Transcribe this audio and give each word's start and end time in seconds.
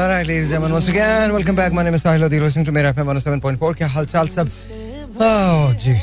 All 0.00 0.08
right, 0.08 0.26
ladies 0.26 0.44
and 0.44 0.52
gentlemen, 0.52 0.72
once 0.72 0.88
again, 0.88 1.30
welcome 1.30 1.54
back. 1.54 1.74
My 1.74 1.82
name 1.82 1.92
is 1.92 2.02
Sahil 2.02 2.22
Odi. 2.22 2.40
Listening 2.40 2.64
to 2.64 2.72
Mera 2.72 2.94
FM 2.94 3.04
107.4. 3.04 3.58
Kya 3.76 3.86
hal 3.86 4.06
chal 4.06 4.26
sab? 4.26 4.48
Oh, 5.20 5.74
gee. 5.76 6.00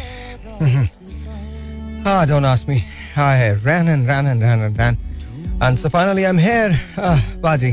ah, 2.06 2.24
don't 2.28 2.46
ask 2.46 2.68
me. 2.68 2.86
I 3.16 3.54
ran 3.54 3.88
and 3.88 4.08
ran 4.08 4.28
and 4.28 4.40
ran 4.40 4.60
and 4.60 4.78
ran. 4.78 5.00
And 5.62 5.80
so 5.80 5.90
finally 5.90 6.28
I'm 6.28 6.38
here. 6.38 6.80
Ah, 6.96 7.20
Baji. 7.42 7.72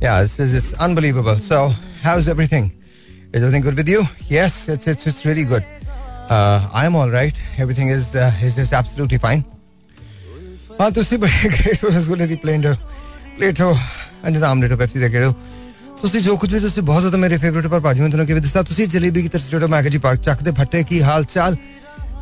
Yeah, 0.00 0.22
this 0.22 0.38
is 0.38 0.54
it's 0.54 0.72
unbelievable. 0.74 1.34
So, 1.34 1.70
how's 2.00 2.28
everything? 2.28 2.70
Is 3.32 3.42
everything 3.42 3.62
good 3.62 3.76
with 3.76 3.88
you? 3.88 4.04
Yes, 4.28 4.68
it's 4.68 4.86
it's 4.86 5.04
it's 5.04 5.26
really 5.26 5.44
good. 5.44 5.66
Uh, 6.30 6.70
I'm 6.72 6.94
all 6.94 7.10
right. 7.10 7.42
Everything 7.58 7.88
is 7.88 8.14
uh, 8.14 8.30
is 8.40 8.54
just 8.54 8.72
absolutely 8.72 9.18
fine. 9.18 9.42
Ah, 10.78 10.90
ਤੁਸੀਂ 10.90 11.18
ਬੜੇ 11.18 11.48
grateful 11.48 11.94
ਰਸਗੁੱਲੇ 11.94 12.26
ਦੀ 12.26 12.36
plain 12.36 12.74
ਪਲੇਟੋ 13.36 13.76
ਪਲੇਟੋ 14.23 14.27
ਅੰਜ 14.27 14.43
omelette 14.43 14.73
Pepsi 14.73 14.99
ਦੇ 14.99 15.09
ਕਿਹੜੋ 15.09 15.33
ਤੁਸੀਂ 16.01 16.21
ਜੋ 16.21 16.37
ਕੁਝ 16.37 16.53
ਵੀ 16.53 16.59
ਤੁਸੀਂ 16.59 16.83
ਬਹੁਤ 16.83 17.01
ਜ਼ਿਆਦਾ 17.01 17.17
ਮੇਰੇ 17.17 17.37
ਫੇਵਰਿਟ 17.37 17.67
ਪਰ 17.67 17.79
ਭਾਜੀ 17.79 18.01
ਮੈਂ 18.01 18.09
ਤੁਹਾਨੂੰ 18.09 18.27
ਕਿਵੇਂ 18.27 18.41
ਦੱਸਾਂ 18.41 18.63
ਤੁਸੀਂ 18.63 18.87
ਜਲੇਬੀ 18.87 19.21
ਕੀ 19.21 19.27
ਤਰ੍ਹਾਂ 19.27 19.47
ਸਟੇਟੋ 19.47 19.67
ਮੈਂ 19.67 19.83
ਜੀ 19.83 19.97
ਪਾਕ 19.97 20.15
ਚੱਕ 20.15 20.43
ਦੇ 20.43 20.51
ਫੱਟੇ 20.51 20.83
ਕੀ 20.83 21.01
ਹਾਲ 21.03 21.23
ਚਾਲ 21.23 21.57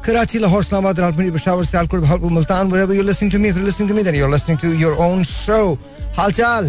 Karachi, 0.08 0.40
Lahore, 0.40 0.62
Islamabad, 0.62 0.96
Rawalpindi, 0.96 1.32
Peshawar, 1.32 1.64
Sialkot, 1.64 2.02
Bhavalpur, 2.02 2.30
Multan, 2.30 2.70
wherever 2.70 2.94
you're 2.94 3.04
listening 3.04 3.30
to 3.32 3.40
me, 3.40 3.50
if 3.50 3.58
you're 3.58 3.66
listening 3.66 3.90
to 3.90 3.94
me, 3.94 4.04
then 4.04 4.16
you're 4.16 4.30
listening 4.30 4.58
to 4.58 4.70
your 4.74 4.98
own 4.98 5.24
show. 5.24 5.78
Hal 6.16 6.32
chal. 6.32 6.66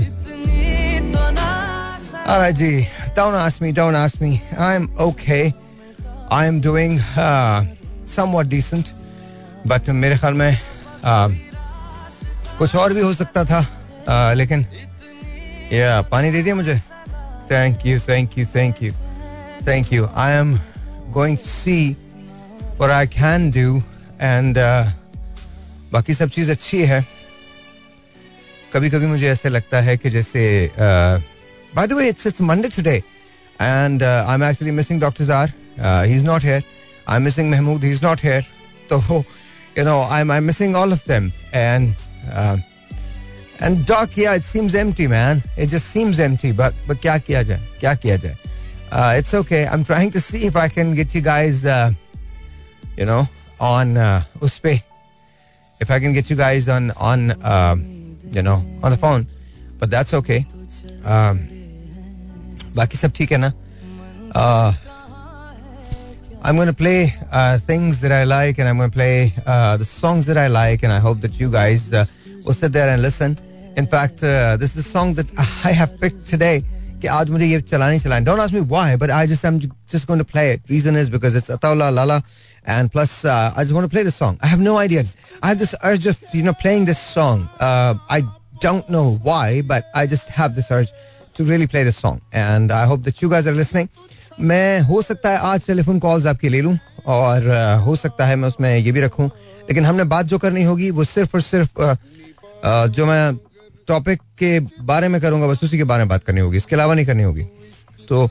All 2.27 2.39
right, 2.41 2.55
G. 2.55 2.89
Don't 3.15 3.35
ask 3.35 3.61
me, 3.61 3.71
don't 3.71 3.95
ask 3.95 4.21
me. 4.21 4.43
I'm 4.59 4.91
okay. 4.99 5.55
I'm 6.31 6.61
doing 6.61 6.99
uh, 7.17 7.65
somewhat 8.05 8.49
decent. 8.49 8.93
But 9.65 9.89
मेरे 9.89 10.17
ख्याल 10.19 10.35
में 10.35 10.59
uh, 11.05 11.31
कुछ 12.59 12.75
और 12.77 12.93
भी 12.93 13.01
हो 13.01 13.15
सकता 13.15 13.45
था 13.45 13.61
uh, 13.61 14.37
लेकिन 14.37 14.67
या 15.72 16.02
पानी 16.12 16.32
दे 16.32 16.44
दिया 16.44 16.56
मुझे। 16.56 16.78
Thank 17.52 17.86
you 17.86 18.00
thank 18.00 18.38
you 18.38 18.46
thank 18.56 18.84
you 18.84 18.92
thank 19.68 19.94
you 19.94 20.08
I 20.16 20.32
am 20.38 20.58
going 21.14 21.38
to 21.38 21.50
see 21.50 21.96
I 22.84 23.06
can 23.08 23.44
do 23.56 23.70
and 24.28 24.58
uh, 24.60 24.86
बाकी 25.92 26.14
सब 26.14 26.30
चीज़ 26.30 26.52
अच्छी 26.52 26.82
है। 26.86 27.00
कभी 28.74 28.90
कभी 28.90 29.06
मुझे 29.06 29.28
ऐसे 29.30 29.50
लगता 29.50 29.82
है 29.82 29.96
कि 29.98 30.10
जैसे 30.10 30.44
by 30.80 31.88
the 31.88 31.94
way 31.94 32.08
it's 32.10 32.28
it's 32.28 32.42
Monday 32.42 32.70
today 32.76 32.96
and 33.62 34.04
I 34.04 34.34
am 34.36 34.44
actually 34.44 34.72
missing 34.72 35.02
doctor 35.02 35.26
Jar 35.26 35.54
he 35.80 36.16
is 36.16 36.26
not 36.26 36.44
here 36.44 36.64
I 37.10 37.18
am 37.18 37.24
missing 37.24 37.52
Mahmood 37.52 37.84
he 37.84 37.92
is 37.92 38.04
not 38.06 38.24
here 38.24 38.46
तो 38.90 39.24
you 39.78 39.86
know 39.86 40.02
I 40.04 40.22
am 40.22 40.32
I 40.32 40.40
missing 40.50 40.76
all 40.76 40.94
of 40.94 41.10
them 41.10 41.32
and 41.54 41.94
And 43.63 43.87
doc 43.87 44.19
yeah 44.19 44.35
it 44.35 44.43
seems 44.43 44.75
empty 44.75 45.07
man 45.15 45.43
it 45.59 45.69
just 45.69 45.87
seems 45.87 46.19
empty 46.27 46.53
but 46.61 46.87
but 46.89 47.01
क्या 47.03 47.17
किया 47.29 47.43
जाए 47.43 47.61
क्या 47.81 47.95
किया 47.95 48.17
जाए 48.25 49.19
it's 49.19 49.35
okay 49.35 49.65
I 49.65 49.75
am 49.75 49.85
trying 49.85 50.13
to 50.13 50.21
see 50.21 50.39
if 50.47 50.57
I 50.57 50.69
can 50.77 50.95
get 50.95 51.17
you 51.17 51.23
guys 51.23 51.65
you 52.99 53.07
know, 53.07 53.29
on 53.61 53.97
uh, 53.97 54.25
Uspe. 54.41 54.83
If 55.81 55.91
I 55.91 56.01
can 56.01 56.13
get 56.13 56.29
you 56.29 56.37
guys 56.37 56.69
on 56.69 56.91
on 56.99 57.33
um, 57.45 58.19
you 58.33 58.43
know 58.43 58.59
on 58.83 58.91
the 58.91 58.99
phone, 58.99 59.27
but 59.79 59.91
that's 59.91 60.13
okay. 60.21 60.45
Um, 61.05 61.39
बाकी 62.77 62.99
सब 62.99 63.13
ठीक 63.17 63.33
है 63.33 63.39
ना? 63.39 63.53
Uh, 64.35 64.73
I'm 66.43 66.57
going 66.57 66.69
to 66.69 66.75
play 66.81 67.15
uh, 67.33 67.59
things 67.59 68.01
that 68.01 68.13
I 68.13 68.25
like, 68.25 68.59
and 68.59 68.69
I'm 68.69 68.77
going 68.77 68.91
to 68.91 68.95
play 68.97 69.33
uh, 69.47 69.77
the 69.77 69.85
songs 69.85 70.27
that 70.27 70.37
I 70.37 70.47
like, 70.49 70.83
and 70.83 70.93
I 70.93 70.99
hope 70.99 71.21
that 71.23 71.41
you 71.41 71.51
guys 71.51 71.93
uh, 71.93 72.05
will 72.45 72.55
sit 72.55 72.73
there 72.73 72.89
and 72.89 73.03
listen. 73.03 73.39
In 73.77 73.87
fact, 73.87 74.25
uh, 74.25 74.57
this 74.57 74.75
is 74.75 74.85
the 74.85 74.91
song 74.91 75.15
that 75.15 75.27
I 75.65 75.73
have 75.73 76.01
picked 76.01 76.27
today. 76.27 76.65
कि 77.01 77.07
आज 77.07 77.29
मुझे 77.31 77.47
ये 77.47 77.61
चलानी 77.61 77.99
चलानी 78.01 78.25
Don't 78.27 78.41
ask 78.41 78.53
me 78.53 78.61
why, 78.61 78.97
but 78.97 79.11
I 79.11 79.27
just 79.27 79.45
am 79.45 79.61
just 79.87 80.07
going 80.09 80.19
to 80.19 80.25
play 80.25 80.51
it. 80.53 80.63
Reason 80.69 80.97
is 80.97 81.09
because 81.09 81.37
it's 81.37 81.49
Ataula 81.49 81.95
Lala, 81.95 82.23
and 82.67 82.91
plus 82.91 83.25
uh, 83.25 83.53
I 83.57 83.63
just 83.63 83.73
want 83.73 83.85
to 83.85 83.89
play 83.89 84.03
this 84.03 84.17
song. 84.17 84.39
I 84.43 84.49
have 84.49 84.61
no 84.61 84.79
idea. 84.79 85.05
I 85.43 85.49
have 85.49 85.61
this 85.61 85.75
urge 85.85 86.07
of 86.07 86.23
you 86.33 86.43
know 86.43 86.55
playing 86.65 86.87
this 86.87 86.99
song. 86.99 87.49
Uh, 87.61 87.95
I 88.11 88.23
don't 88.61 88.91
know 88.91 89.07
why, 89.23 89.63
but 89.63 89.85
I 89.95 90.07
just 90.07 90.29
have 90.31 90.57
this 90.57 90.73
urge 90.73 90.89
to 91.35 91.45
really 91.45 91.69
play 91.69 91.85
this 91.85 91.97
song, 91.97 92.21
and 92.33 92.73
I 92.73 92.85
hope 92.85 93.05
that 93.05 93.23
you 93.23 93.31
guys 93.31 93.47
are 93.47 93.59
listening. 93.63 93.89
मैं 94.41 94.81
हो 94.89 95.01
सकता 95.03 95.31
है 95.31 95.39
आज 95.53 95.67
telephone 95.67 95.99
calls 95.99 96.27
आपकी 96.27 96.49
ले 96.49 96.61
लूं 96.63 96.77
और 97.07 97.43
uh, 97.43 97.87
हो 97.87 97.95
सकता 97.97 98.27
है 98.27 98.37
मैं 98.37 98.49
उसमें 98.49 98.77
ये 98.77 98.93
भी 98.93 99.01
रखूं 99.01 99.27
लेकिन 99.69 99.85
हमने 99.85 100.05
बात 100.13 100.27
जो 100.27 100.39
करनी 100.39 100.63
होगी 100.65 100.91
वो 100.99 101.05
सिर्फ 101.05 101.35
और 101.35 101.41
सिर्फ 101.43 101.81
uh, 101.81 101.95
uh, 102.65 102.87
जो 102.97 103.07
मैं 103.07 103.33
टॉपिक 103.88 104.22
के 104.40 104.60
बारे 104.84 105.08
में 105.08 105.20
करूँगा, 105.22 105.48
बस 105.48 105.64
उसी 105.64 105.78
के 105.78 105.84
बारे 105.84 106.04
में 106.04 106.10
बात 106.10 106.24
करनी 106.24 106.42
होगी, 106.42 106.58
इसके 106.58 106.76
अलावा 106.76 106.94
नहीं 106.94 107.06
करनी 107.06 107.24
होगी। 107.24 107.44
तो 108.10 108.30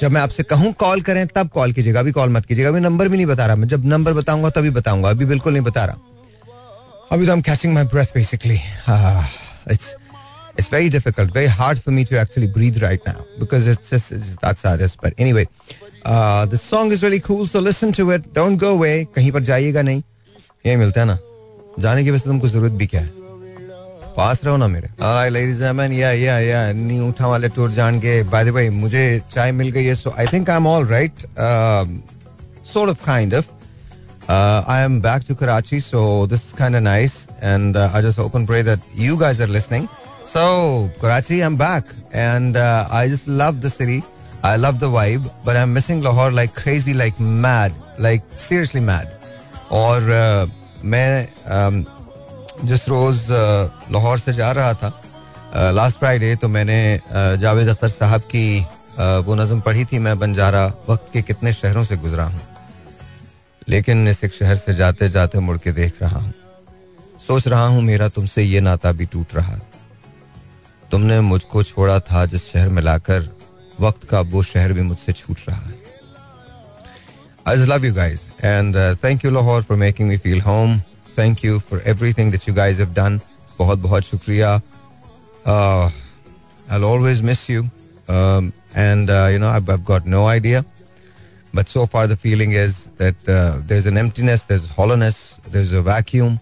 जब 0.00 0.10
मैं 0.12 0.20
आपसे 0.20 0.42
कहूँ 0.42 0.72
कॉल 0.74 1.00
करें, 1.02 1.26
तब 1.26 1.48
कॉल 1.54 1.72
कीजिएगा, 1.72 2.00
अभी 2.00 2.12
कॉल 2.12 2.28
मत 2.32 2.46
कीजिएगा, 2.46 2.68
अभी 2.68 2.80
नंबर 2.80 3.08
भी 3.08 3.16
नहीं 3.16 3.26
बता 3.26 3.46
रहा, 3.46 3.56
मैं 3.56 3.68
जब 3.68 3.84
नंबर 3.86 4.12
बताऊँगा, 4.12 4.50
तभी 4.50 4.70
बताऊँगा, 4.70 5.10
अभी 5.10 5.24
बिल्कुल 5.24 5.52
नहीं 5.52 5.62
बता 5.64 5.84
रहा। 5.84 5.96
अभी 7.12 7.26
तो 7.26 7.32
I 7.32 7.56
am 7.66 7.84
breath 7.84 8.14
basically 8.14 8.54
it's 8.54 9.94
it's 10.58 10.72
very 10.72 10.88
difficult 10.90 11.36
very 11.36 11.46
hard 11.48 11.78
for 11.78 11.94
me 11.94 12.04
to 12.04 12.16
actually 12.16 12.50
breathe 12.52 12.78
right 12.78 13.08
now 13.08 13.40
because 13.40 13.70
it's 13.70 14.12
that's 14.12 14.66
are 14.66 14.76
this 14.78 14.94
पर 14.94 15.12
anyway 15.20 15.46
the 16.06 16.58
song 16.62 16.92
is 16.92 17.04
very 17.04 17.18
cool 17.20 17.46
so 17.48 17.60
listen 17.60 17.92
to 17.92 18.12
it 18.12 18.26
don't 18.34 18.58
go 18.60 18.76
away 18.78 19.04
कहीं 19.14 19.32
पर 19.32 19.42
जाइएगा 19.42 19.82
नहीं, 19.82 20.02
यही 20.66 20.76
मिलता 20.76 21.00
है 21.00 21.06
ना। 21.06 21.18
जाने 21.78 22.04
की 22.04 22.10
वैसे 22.10 22.24
तुमको 22.24 22.48
ज़रूरत 22.48 22.72
भी 22.72 22.86
क्या 22.86 23.00
है? 23.00 23.21
पास 24.16 24.44
रहो 24.44 24.56
ना 24.56 24.66
मेरे 24.68 25.30
लेडीज़ 25.30 25.62
एंड 25.64 25.92
या 25.92 26.10
या 26.12 26.38
या 26.38 26.62
उठा 27.08 27.26
वाले 27.28 27.48
टूर 27.56 27.70
जान 27.72 28.00
के 28.00 28.22
बाय 28.32 28.44
द 28.44 28.48
वे 28.56 28.68
मुझे 28.70 29.04
चाय 29.34 29.52
मिल 29.60 29.70
गई 29.76 29.84
है 29.84 29.94
so 29.94 30.14
I 30.18 30.26
think 30.32 30.50
I 30.50 30.56
am 30.56 30.66
all 30.66 30.86
right 30.86 31.26
sort 32.72 32.90
of 32.90 33.00
kind 33.04 33.34
of 33.38 33.48
uh, 34.34 34.62
I 34.74 34.76
am 34.82 35.00
back 35.06 35.24
to 35.24 35.34
Karachi 35.40 35.80
so 35.86 36.26
this 36.26 36.44
is 36.46 36.52
kind 36.60 36.76
of 36.76 36.82
nice 36.82 37.16
and 37.40 37.76
uh, 37.76 37.90
I 37.92 38.00
just 38.00 38.20
hope 38.22 38.36
and 38.40 38.46
pray 38.50 38.62
that 38.68 38.86
you 38.94 39.16
guys 39.22 39.40
are 39.46 39.48
listening 39.56 39.88
so 40.34 40.44
Karachi 41.00 41.40
I'm 41.48 41.56
back 41.56 41.90
and 42.12 42.56
uh, 42.56 42.86
I 43.00 43.08
just 43.08 43.28
love 43.42 43.60
the 43.60 43.72
city 43.78 44.02
I 44.52 44.56
love 44.56 44.78
the 44.84 44.90
vibe 44.94 45.26
but 45.48 45.56
I'm 45.56 45.74
missing 45.78 46.02
Lahore 46.02 46.30
like 46.38 46.54
crazy 46.54 46.94
like 46.94 47.18
mad 47.20 47.72
like 47.98 48.22
seriously 48.46 48.84
mad 48.92 49.18
और 49.82 50.08
uh, 50.20 50.46
मैं 50.84 51.28
um, 51.58 51.84
जिस 52.64 52.88
रोज 52.88 53.26
लाहौर 53.30 54.18
से 54.18 54.32
जा 54.32 54.50
रहा 54.52 54.74
था 54.74 55.72
last 55.72 55.98
Friday 55.98 56.34
तो 56.36 56.48
मैंने 56.48 56.78
जावेद 57.40 57.68
अख्तर 57.68 57.88
साहब 57.88 58.20
की 58.20 58.60
वो 59.26 59.34
नज़म 59.34 59.60
पढ़ी 59.60 59.84
थी, 59.84 59.98
मैं 59.98 60.18
बंजारा 60.18 60.66
वक्त 60.88 61.12
के 61.12 61.22
कितने 61.22 61.52
शहरों 61.52 61.84
से 61.84 61.96
गुजरा 61.96 62.24
हूँ। 62.24 62.40
लेकिन 63.68 64.08
इस 64.08 64.24
एक 64.24 64.34
शहर 64.34 64.56
से 64.56 64.74
जाते 64.74 65.08
जाते 65.08 65.38
मुड़ 65.38 65.56
के 65.58 65.72
देख 65.72 66.02
रहा 66.02 66.18
हूँ। 66.18 66.32
सोच 67.26 67.46
रहा 67.48 67.66
हूँ, 67.66 67.82
मेरा 67.82 68.08
तुमसे 68.08 68.42
ये 68.42 68.60
नाता 68.60 68.92
भी 68.92 69.06
टूट 69.06 69.34
रहा। 69.34 69.58
तुमने 70.90 71.20
मुझको 71.20 71.62
छोड़ा 71.62 71.98
था 72.00 72.24
जिस 72.26 72.50
शहर 72.52 72.68
में 72.68 72.82
लाकर, 72.82 73.28
वक्त 73.80 74.08
का 74.08 74.20
वो 74.20 74.42
शहर 74.42 74.72
भी 74.72 74.82
मुझसे 74.82 75.12
छूट 75.12 75.40
रहा 75.48 75.60
है। 75.60 75.80
I 77.48 77.56
love 77.68 77.84
you 77.84 77.94
guys 77.94 78.20
and 78.44 78.76
thank 79.04 79.24
you 79.24 79.30
Lahore 79.30 79.62
for 79.62 79.76
making 79.76 80.10
for 80.10 80.18
making 80.18 80.78
me 80.78 80.91
feel 81.11 81.25
home 81.25 81.27
thank 81.27 81.43
you 81.43 81.59
for 81.59 81.81
everything 81.81 82.31
that 82.31 82.45
you 82.47 82.53
guys 82.53 82.79
have 82.79 82.93
done 82.93 83.19
बहुत 83.59 83.77
बहुत 83.79 84.03
शुक्रिया 84.03 84.61
uh, 85.45 85.89
I'll 86.69 86.85
always 86.85 87.21
miss 87.21 87.49
you 87.49 87.69
um, 88.09 88.53
and 88.75 89.09
uh, 89.09 89.29
you 89.31 89.39
know 89.39 89.49
I've, 89.49 89.69
I've 89.69 89.85
got 89.85 90.05
no 90.05 90.27
idea 90.27 90.65
but 91.53 91.67
so 91.67 91.85
far 91.85 92.07
the 92.07 92.15
feeling 92.15 92.51
is 92.51 92.87
that 92.97 93.29
uh, 93.29 93.61
there's 93.65 93.85
an 93.85 93.97
emptiness 93.97 94.43
there's 94.43 94.69
hollowness 94.69 95.39
there's 95.51 95.73
a 95.73 95.81
vacuum 95.81 96.39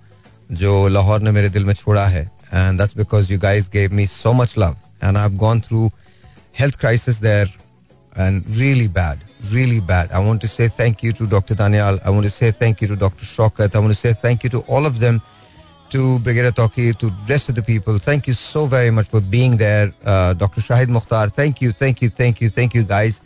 जो 0.51 0.88
लाहौर 0.88 1.21
ने 1.21 1.31
मेरे 1.31 1.49
दिल 1.49 1.66
में 1.66 1.73
छोड़ा 1.73 2.07
है 2.07 2.29
and 2.51 2.79
that's 2.79 2.93
because 2.93 3.31
you 3.31 3.38
guys 3.38 3.67
gave 3.67 3.91
me 3.91 4.05
so 4.05 4.33
much 4.33 4.57
love 4.57 4.75
and 5.01 5.17
I've 5.17 5.38
gone 5.38 5.61
through 5.61 5.89
health 6.51 6.77
crisis 6.77 7.19
there 7.19 7.47
and 8.16 8.46
really 8.57 8.87
bad, 8.87 9.19
really 9.52 9.79
bad. 9.79 10.11
I 10.11 10.19
want 10.19 10.41
to 10.41 10.47
say 10.47 10.67
thank 10.67 11.03
you 11.03 11.11
to 11.13 11.25
Dr. 11.25 11.55
Daniel. 11.55 11.99
I 12.05 12.09
want 12.09 12.23
to 12.23 12.29
say 12.29 12.52
thank 12.52 12.81
you 12.81 12.87
to 12.87 12.96
Dr. 12.96 13.25
Shokat. 13.25 13.75
I 13.75 13.79
want 13.79 13.91
to 13.93 13.99
say 13.99 14.13
thank 14.13 14.43
you 14.43 14.49
to 14.52 14.59
all 14.61 14.85
of 14.85 14.99
them, 14.99 15.22
to 15.90 16.19
Brigadier 16.19 16.52
Toki, 16.52 16.93
to 16.93 17.11
rest 17.28 17.49
of 17.49 17.55
the 17.55 17.61
people. 17.61 17.97
Thank 17.97 18.28
you 18.28 18.34
so 18.34 18.66
very 18.66 18.91
much 18.91 19.07
for 19.07 19.22
being 19.22 19.57
there. 19.57 19.91
Uh, 20.05 20.34
Dr. 20.34 20.61
Shahid 20.61 20.87
Mukhtar, 20.87 21.29
thank 21.29 21.61
you, 21.61 21.72
thank 21.72 22.02
you, 22.02 22.09
thank 22.09 22.41
you, 22.41 22.49
thank 22.49 22.73
you 22.73 22.84
guys. 22.84 23.22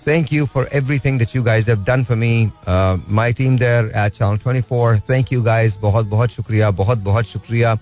Thank 0.00 0.30
you 0.30 0.46
for 0.46 0.68
everything 0.70 1.18
that 1.18 1.34
you 1.34 1.42
guys 1.42 1.66
have 1.66 1.84
done 1.84 2.04
for 2.04 2.14
me. 2.14 2.52
Uh, 2.64 2.98
my 3.08 3.32
team 3.32 3.56
there 3.56 3.90
at 3.96 4.14
Channel 4.14 4.38
24, 4.38 4.98
thank 4.98 5.32
you 5.32 5.42
guys. 5.42 5.76
बहुत 5.76 6.06
बहुत 6.06 6.30
शुक्रिया, 6.30 6.70
बहुत 6.70 6.98
बहुत 6.98 7.26
शुक्रिया. 7.26 7.78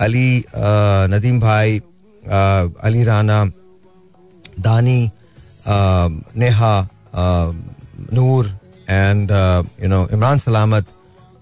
Ali, 0.00 0.44
uh, 0.54 1.06
Nadeem 1.06 1.38
Bhai, 1.38 1.80
uh, 2.28 2.68
Ali 2.82 3.04
Rana, 3.04 3.52
Dani, 4.60 5.06
uh, 5.06 5.15
Neha, 6.34 6.88
uh, 7.14 7.52
Noor, 8.10 8.44
and 8.88 9.30
uh, 9.30 9.62
you 9.80 9.88
know 9.88 10.06
Imran 10.06 10.38
Salamat. 10.38 10.84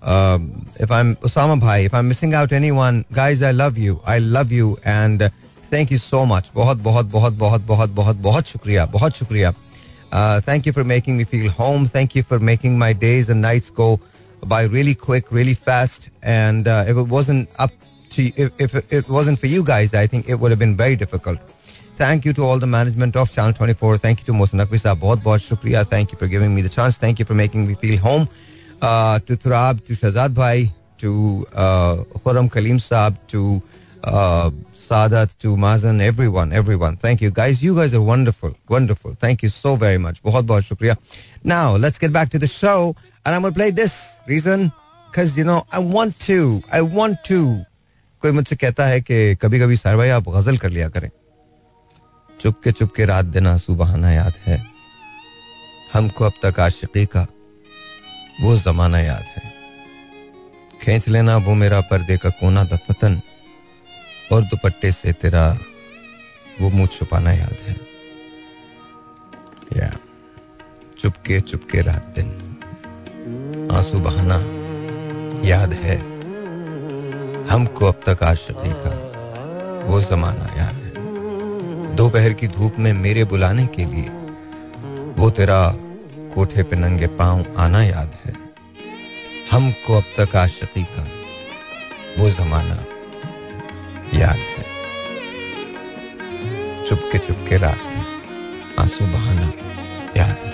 Um, 0.03 0.67
if 0.81 0.91
I'm 0.91 1.15
Osama 1.17 1.61
Bhai, 1.61 1.85
if 1.85 1.93
I'm 1.93 2.09
missing 2.09 2.33
out 2.35 2.53
anyone, 2.53 3.05
guys, 3.13 3.43
I 3.43 3.51
love 3.51 3.77
you. 3.77 4.01
I 4.07 4.19
love 4.19 4.51
you, 4.51 4.79
and 4.85 5.23
uh, 5.23 5.29
thank 5.73 5.93
you 5.93 5.99
so 5.99 6.25
much 6.27 6.51
बहुत 6.55 6.79
बहुत 6.83 7.07
बहुत 7.07 7.33
बहुत 7.33 7.61
बहुत 7.67 7.91
बहुत 7.91 8.17
बहुत 8.23 8.47
शुक्रिया 8.49 8.87
बहुत 8.95 9.17
शुक्रिया 9.17 9.51
thank 10.49 10.67
you 10.67 10.73
for 10.73 10.85
making 10.85 11.17
me 11.17 11.25
feel 11.33 11.49
home 11.59 11.87
thank 11.95 12.17
you 12.17 12.23
for 12.31 12.39
making 12.49 12.79
my 12.79 12.95
days 13.05 13.31
and 13.31 13.41
nights 13.41 13.71
go 13.77 13.99
by 14.45 14.65
really 14.65 14.95
quick, 14.95 15.31
really 15.31 15.55
fast. 15.55 16.09
And 16.23 16.67
uh, 16.67 16.85
if 16.89 16.97
it 16.97 17.09
wasn't 17.09 17.49
up 17.59 17.73
to, 18.13 18.23
if, 18.37 18.53
if 18.59 18.93
it 18.93 19.09
wasn't 19.09 19.39
for 19.39 19.47
you 19.47 19.63
guys, 19.63 19.95
I 19.95 20.07
think 20.07 20.29
it 20.29 20.41
would 20.41 20.51
have 20.51 20.59
been 20.59 20.77
very 20.77 20.97
difficult. 20.97 21.39
Thank 21.98 22.26
you 22.26 22.34
to 22.34 22.44
all 22.44 22.60
the 22.60 22.68
management 22.68 23.16
of 23.16 23.32
Channel 23.32 23.54
24. 23.54 23.98
Thank 23.98 24.20
you 24.20 24.26
to 24.26 24.34
Mohsen 24.34 24.60
Naqvi 24.62 24.80
sahab. 24.80 25.00
बहुत 25.00 25.24
बहुत 25.24 25.42
शुक्रिया. 25.42 25.84
Thank 25.90 26.12
you 26.12 26.18
for 26.18 26.28
giving 26.28 26.54
me 26.54 26.62
the 26.62 26.70
chance. 26.70 26.98
Thank 26.98 27.20
you 27.20 27.26
for 27.26 27.34
making 27.34 27.68
me 27.68 27.76
feel 27.76 27.98
home. 27.98 28.28
Uh, 28.82 29.20
to 29.20 29.38
Turab, 29.38 29.86
to 29.86 29.94
Shazad 29.94 30.34
Bhai, 30.34 30.74
to 30.98 31.46
uh, 31.54 32.04
Khurram 32.26 32.50
Kaleem 32.50 32.82
sahab, 32.88 33.18
to 33.28 33.62
uh, 34.04 34.52
Sadat, 34.76 35.38
to 35.38 35.56
Mazan, 35.56 36.02
everyone, 36.02 36.52
everyone. 36.52 36.98
Thank 36.98 37.22
you 37.22 37.32
guys. 37.32 37.64
You 37.64 37.74
guys 37.76 37.94
are 37.94 38.02
wonderful, 38.02 38.54
wonderful. 38.68 39.14
Thank 39.14 39.42
you 39.42 39.50
so 39.50 39.78
very 39.78 39.98
much. 39.98 40.22
बहुत 40.22 40.44
बहुत 40.46 40.64
शुक्रिया. 40.64 40.98
Now 41.46 41.78
let's 41.78 41.98
get 41.98 42.12
back 42.12 42.30
to 42.32 42.40
the 42.40 42.48
show, 42.48 42.96
and 43.26 43.34
I'm 43.34 43.42
gonna 43.42 43.54
play 43.54 43.72
this 43.72 44.18
reason 44.28 44.72
because 45.10 45.38
you 45.38 45.46
know 45.46 45.64
I 45.72 45.80
want 45.80 46.20
to, 46.28 46.62
I 46.72 46.82
want 46.82 47.24
to. 47.32 47.64
कोई 48.22 48.32
मुझसे 48.32 48.56
कहता 48.56 48.86
है 48.88 49.02
कि 49.02 49.36
कभी 49.42 49.60
कभी 49.60 49.76
सर 49.78 49.96
भाई 49.98 50.10
आप 50.10 50.30
गज़ल 50.30 50.58
कर 50.58 50.70
लिया 50.70 50.90
करें 50.90 51.10
चुपके 52.42 52.72
चुपके 52.72 53.06
रात 53.06 53.26
दिन 53.26 53.48
आँसू 53.48 53.76
बहाना 53.76 54.12
याद 54.12 54.34
है। 54.46 54.68
हमको 55.94 56.26
अब 56.26 56.34
तक 56.46 56.60
आशिकी 56.60 57.06
का 57.06 57.28
वो 58.42 58.58
जमाना 58.58 59.00
याद 59.00 59.24
है। 59.24 59.54
खींच 60.82 61.08
लेना 61.08 61.38
वो 61.38 61.54
मेरा 61.54 61.82
पर्दे 61.82 62.18
का 62.18 62.30
कोना 62.30 62.64
दफतन 62.64 63.22
और 64.32 64.42
दुपट्टे 64.42 64.92
से 64.92 65.14
तेरा 65.14 65.58
वो 66.62 66.70
मुँह 66.70 66.88
छुपाना 66.88 67.32
याद 67.32 67.56
है। 67.68 67.76
या, 69.78 69.98
चुपके 71.00 71.42
चुपके 71.42 71.82
रात 71.82 72.14
दिन 72.20 72.58
आँसू 73.72 74.00
बहाना 74.00 74.38
याद 75.48 75.74
है। 75.74 75.98
हमको 77.48 77.86
अब 77.86 78.02
तक 78.10 78.24
आशिकी 78.24 78.74
का 78.74 79.16
वो 79.86 80.02
जमाना 80.02 80.46
याद 80.46 80.76
है। 80.76 80.85
दोपहर 81.96 82.34
की 82.34 82.48
धूप 82.48 82.76
में 82.80 82.92
मेरे 82.94 83.24
बुलाने 83.24 83.66
के 83.68 83.86
लिए 83.86 84.10
वो 85.18 85.30
तेरा 85.32 85.60
कोठे 86.34 86.64
पे 86.64 86.76
नंगे 86.76 87.08
पाँव 87.08 87.46
आना 87.58 87.84
याद 87.84 88.12
है। 88.26 88.34
हमको 89.52 89.98
अब 89.98 90.04
तक 90.18 90.36
आशिकी 90.36 90.84
का 90.84 91.08
वो 92.20 92.30
जमाना 92.30 92.76
याद 94.14 94.38
है। 94.38 94.64
चुपके 96.86 97.18
चुपके 97.18 97.58
रात 97.58 97.80
में 97.86 98.04
आँसू 98.80 99.06
बहाना 99.06 99.52
याद 100.18 100.38
है। 100.46 100.54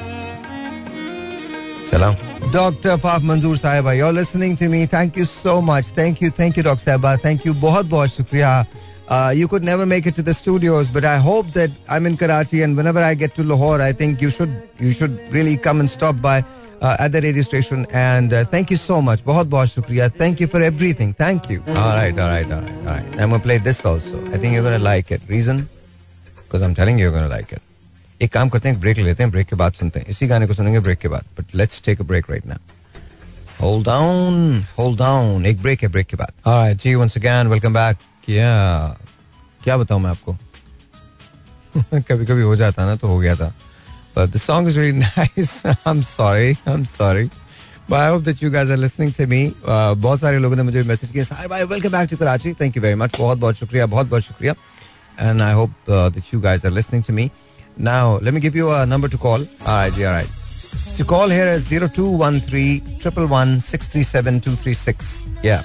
चलाऊं? 1.91 2.15
डॉक्टर 2.51 2.97
फाफ 2.97 3.21
मंजूर 3.21 3.57
साहिबा 3.57 3.93
you 3.93 4.05
are 4.05 4.13
listening 4.13 4.57
to 4.57 4.69
me? 4.69 4.85
Thank 4.87 5.17
you 5.17 5.25
so 5.25 5.59
much 5.61 5.93
thank 5.97 6.23
you 6.23 6.29
thank 6.29 6.57
you 6.57 6.63
doctor 6.63 6.85
साहिबा। 6.85 7.15
थैंक 7.17 7.45
यू 7.47 7.53
बहुत 7.53 7.85
बहुत 7.85 8.09
शुक्रिया। 8.09 8.65
Uh, 9.10 9.32
you 9.38 9.46
could 9.46 9.62
never 9.62 9.86
make 9.86 10.06
it 10.06 10.16
to 10.16 10.22
the 10.22 10.34
studios, 10.34 10.88
but 10.90 11.04
I 11.04 11.16
hope 11.18 11.52
that 11.52 11.70
I'm 11.88 12.06
in 12.06 12.16
Karachi, 12.16 12.62
and 12.62 12.76
whenever 12.76 13.02
I 13.08 13.14
get 13.14 13.34
to 13.36 13.44
Lahore, 13.44 13.80
I 13.80 13.92
think 13.92 14.20
you 14.20 14.30
should 14.30 14.54
you 14.80 14.92
should 15.00 15.20
really 15.36 15.56
come 15.66 15.78
and 15.84 15.92
stop 15.92 16.20
by 16.20 16.38
uh, 16.80 16.96
at 17.04 17.12
the 17.12 17.20
radio 17.26 17.44
station. 17.50 17.86
And 17.92 18.32
uh, 18.32 18.44
thank 18.56 18.72
you 18.74 18.78
so 18.86 19.00
much. 19.10 19.22
बहुत 19.24 19.46
बहुत 19.52 19.68
शुक्रिया. 19.74 20.08
Thank 20.24 20.40
you 20.40 20.48
for 20.54 20.62
everything. 20.70 21.14
Thank 21.22 21.48
you. 21.50 21.62
All 21.68 21.94
right, 22.00 22.18
all 22.24 22.32
right, 22.32 22.50
all 22.56 22.60
right, 22.62 22.80
all 22.80 22.96
right. 22.96 23.20
I'm 23.20 23.30
gonna 23.30 23.42
play 23.46 23.58
this 23.58 23.84
also. 23.92 24.24
I 24.32 24.38
think 24.38 24.54
you're 24.54 24.66
gonna 24.70 24.82
like 24.88 25.14
it. 25.18 25.30
Reason? 25.36 25.68
Because 26.42 26.62
I'm 26.62 26.74
telling 26.74 26.98
you, 26.98 27.06
you're 27.06 27.16
gonna 27.20 27.34
like 27.36 27.52
it. 27.52 27.62
एक 28.22 28.32
काम 28.32 28.48
करते 28.48 28.68
हैं 28.68 28.78
break 28.80 28.98
लेते 28.98 29.22
हैं 29.22 29.30
break 29.32 29.46
के 29.46 29.56
बाद 29.56 29.72
सुनते 29.72 30.00
हैं 30.00 30.06
इसी 30.10 30.26
गाने 30.26 30.46
को 30.46 30.54
सुनेंगे 30.54 30.80
ब्रेक 30.80 30.98
के 30.98 31.08
बाद 31.08 31.24
but 31.38 31.54
let's 31.54 31.82
take 31.84 32.00
a 32.00 32.04
break 32.12 32.30
right 32.30 32.46
now 32.46 32.58
hold 33.60 33.84
down 33.86 34.64
hold 34.78 34.98
down 34.98 35.46
एक 35.46 35.60
ब्रेक 35.62 35.82
है 35.82 35.88
ब्रेक 35.88 36.06
के 36.06 36.16
बाद 36.16 36.32
ऑलराइट 36.46 36.78
जी 36.82 36.94
वंस 36.94 37.16
अगेन 37.16 37.48
वेलकम 37.48 37.74
बैक 37.74 37.96
क्या? 38.25 38.53
क्या 39.63 39.77
बताऊँ 39.77 40.01
मैं 40.01 40.09
आपको? 40.09 40.37
कभी 41.93 42.25
कभी 42.25 42.41
हो 42.41 42.55
जाता 42.55 42.85
ना 42.85 42.95
तो 42.95 43.07
हो 43.07 43.19
गया 43.19 43.35
था। 43.35 43.53
But 44.17 44.29
the 44.29 44.37
song 44.37 44.67
is 44.67 44.79
very 44.79 44.91
nice 44.91 45.65
I 45.65 45.91
am 45.91 46.01
sorry 46.01 46.51
I 46.67 46.73
am 46.73 46.83
sorry 46.83 47.23
but 47.89 47.93
I 47.93 48.11
hope 48.11 48.21
that 48.21 48.43
you 48.43 48.51
guys 48.51 48.71
are 48.71 48.77
listening 48.77 49.51
बहुत 50.01 50.19
सारे 50.19 50.39
लोगों 50.39 50.55
ने 50.55 50.63
मुझे 50.63 50.83
मैसेज 50.83 51.11
किया 51.11 51.23
सर 51.23 51.47
भाई 51.47 51.63
welcome 51.63 51.89
back 51.89 52.09
to 52.09 52.17
Karachi 52.17 52.53
thank 52.53 52.77
you 52.77 52.83
very 52.83 52.95
much 52.95 53.17
बहुत 53.19 53.37
बहुत 53.37 53.55
शुक्रिया, 53.55 53.85
बहुत 53.85 54.07
बहुत 54.07 54.21
शुक्रिया. 54.21 54.53
And 55.21 55.41
I 55.41 55.53
hope 55.53 55.73
that 55.89 56.23
you 56.33 56.39
guys 56.41 56.65
are 56.65 56.71
listening 56.71 57.03
to 57.03 57.13
me 57.13 57.29
now 57.79 58.19
let 58.23 58.33
me 58.33 58.41
give 58.41 58.57
you 58.57 58.67
a 58.67 58.85
number 58.85 59.09
to 59.09 59.17
call 59.17 59.47
I 59.67 59.91
ji 59.91 60.03
alright 60.03 60.97
to 60.97 61.05
call 61.05 61.31
here 61.31 61.47
is 61.47 61.73
0213 61.73 62.79
111 63.05 63.59
637 63.75 65.45
या. 65.45 65.63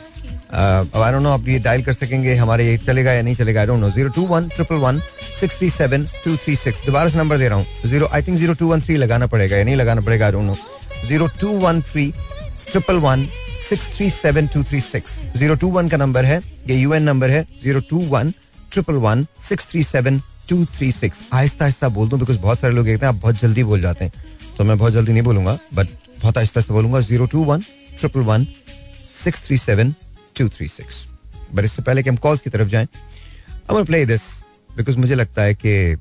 आई 0.56 1.12
don't 1.12 1.22
know 1.22 1.30
आप 1.30 1.48
ये 1.48 1.58
dial 1.58 1.82
कर 1.84 1.92
सकेंगे, 1.92 2.34
हमारे 2.36 2.66
ये 2.66 2.76
चलेगा 2.78 3.12
या 3.12 3.22
नहीं 3.22 3.34
चलेगा 3.34 3.60
I 3.60 3.66
don't 3.66 3.80
know 3.80 3.90
zero 3.90 4.10
two 4.10 4.22
one 4.26 4.48
triple 4.48 4.76
one 4.84 5.00
six 5.40 5.58
three 5.58 5.70
seven 5.70 6.04
two 6.24 6.36
three 6.36 6.56
six 6.56 6.84
दोबारा 6.86 7.08
से 7.08 7.18
नंबर 7.18 7.38
दे 7.38 7.48
रहा 7.48 7.58
हूँ. 7.58 7.66
Zero 7.86 8.06
I 8.12 8.22
think 8.22 8.38
zero 8.38 8.54
two 8.54 8.68
one 8.68 8.80
three 8.82 8.96
लगाना 8.96 9.26
पड़ेगा 9.26 9.56
या 9.56 9.64
नहीं 9.64 9.76
लगाना 9.76 10.00
पड़ेगा 10.00 10.26
I 10.26 10.32
don't 10.32 10.46
know 10.46 10.56
zero 11.08 11.26
two 11.40 11.48
one 11.60 11.80
three 11.82 12.12
triple 12.70 12.98
one 13.00 13.28
six 13.68 13.94
three 13.96 14.08
seven 14.10 14.46
two 14.54 14.62
three 14.64 14.80
six 14.80 15.18
zero 15.36 15.54
two 15.54 15.70
one 15.72 15.88
का 15.88 15.96
नंबर 15.96 16.24
है, 16.24 16.40
ये 16.68 16.76
यूएन 16.76 17.02
नंबर 17.02 17.30
है 17.30 17.42
zero 17.62 17.80
two 17.90 17.98
one 18.08 18.32
triple 18.72 18.94
one 19.04 19.26
six 19.48 19.70
three 19.70 19.82
seven 19.84 20.20
two 20.48 20.64
three 20.76 20.90
six 20.92 21.20
आहिस्ता 21.34 21.64
आहिस्ता 21.64 21.88
बोल 21.90 22.08
दूँ 22.08 22.18
because 22.20 22.38
बहुत 22.38 22.60
सारे 22.60 22.74
लोग 22.74 22.84
देखते 22.86 23.06
हैं, 23.06 23.12
आप 23.14 23.20
बहुत 23.22 23.40
जल्दी 23.40 23.64
बोल 23.64 23.80
जाते 23.82 24.04
हैं। 24.04 24.12
तो 24.58 24.64
मैं 24.64 24.78
बहुत 24.78 24.92
जल्दी 24.92 25.12
नहीं 25.12 25.22
बोलूँगा 25.22 25.58
बट 25.74 25.86
बहुत 26.22 26.38
आहिस्ता 26.38 26.60
आहिस्ता 26.60 26.74
बोलूँगा 26.74 27.00
zero 27.00 27.26
two 27.26 27.44
one 27.44 27.62
triple 27.98 28.20
one 28.22 28.46
six 29.14 29.46
three 29.46 29.58
seven 29.58 29.94
two 30.38 30.48
three 30.48 30.68
six 30.68 31.06
but 31.54 31.64
इससे 31.64 31.82
पहले 31.82 32.02
कि 32.02 32.10
हम 32.10 32.16
कॉल्स 32.16 32.40
की 32.40 32.50
तरफ़ 32.50 32.68
जाएँ 32.68 32.88
आई 33.70 33.84
प्ले 33.84 34.06
दिस 34.06 34.22
बिकॉज़ 34.76 34.98
मुझे 34.98 35.14
लगता 35.14 35.42
है 35.42 35.54
कि 35.54 35.96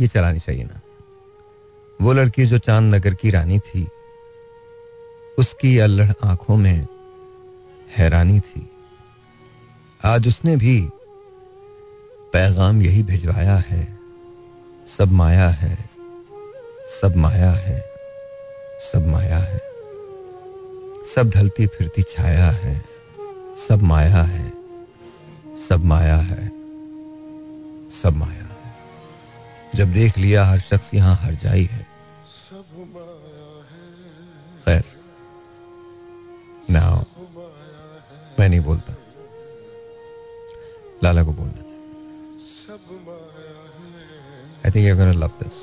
ये 0.00 0.06
चलानी 0.06 0.38
चाहिए 0.38 0.64
ना। 0.64 0.80
वो 2.02 2.12
लड़की 2.12 2.46
जो 2.46 2.58
चाँद 2.58 2.94
नगर 2.94 3.14
की 3.14 3.30
रानी 3.30 3.58
थी, 3.58 3.88
उसकी 5.38 5.78
अल्लड़ 5.78 6.12
आँखों 6.24 6.56
में 6.56 6.86
हैरानी 7.96 8.40
थी। 8.40 8.70
आज 10.04 10.28
उसने 10.28 10.56
भी 10.56 10.88
पैगाम 12.32 12.82
यही 12.82 13.02
भिजवाया 13.02 13.56
है, 13.56 13.98
सब 14.98 15.12
माया 15.12 15.48
है, 15.48 15.90
सब 17.02 17.16
माया 17.16 17.50
है, 17.50 17.80
सब 18.92 19.06
माया 19.06 19.38
है, 19.38 19.60
सब 21.14 21.32
ढलती 21.36 21.66
फिरती 21.66 22.02
छाया 22.02 22.50
है। 22.50 22.84
सब 23.60 23.82
माया 23.82 24.22
है। 24.22 24.52
सब 25.68 25.84
माया 25.84 26.16
है। 26.16 26.46
सब 27.90 28.16
माया 28.16 28.44
है। 28.44 28.74
जब 29.74 29.92
देख 29.92 30.18
लिया 30.18 30.44
हर 30.44 30.58
शख्स 30.58 30.94
यहाँ 30.94 31.14
हर 31.16 31.34
जाई 31.34 31.64
है। 31.64 31.86
खैर 34.64 34.82
नाउ 36.70 37.02
मैं 38.40 38.48
नहीं 38.48 38.60
बोलता। 38.60 38.94
लाला 41.04 41.22
को 41.24 41.32
बोलना। 41.32 41.62
I 44.66 44.70
think 44.70 44.86
you 44.88 44.94
love 45.20 45.30
this 45.42 45.58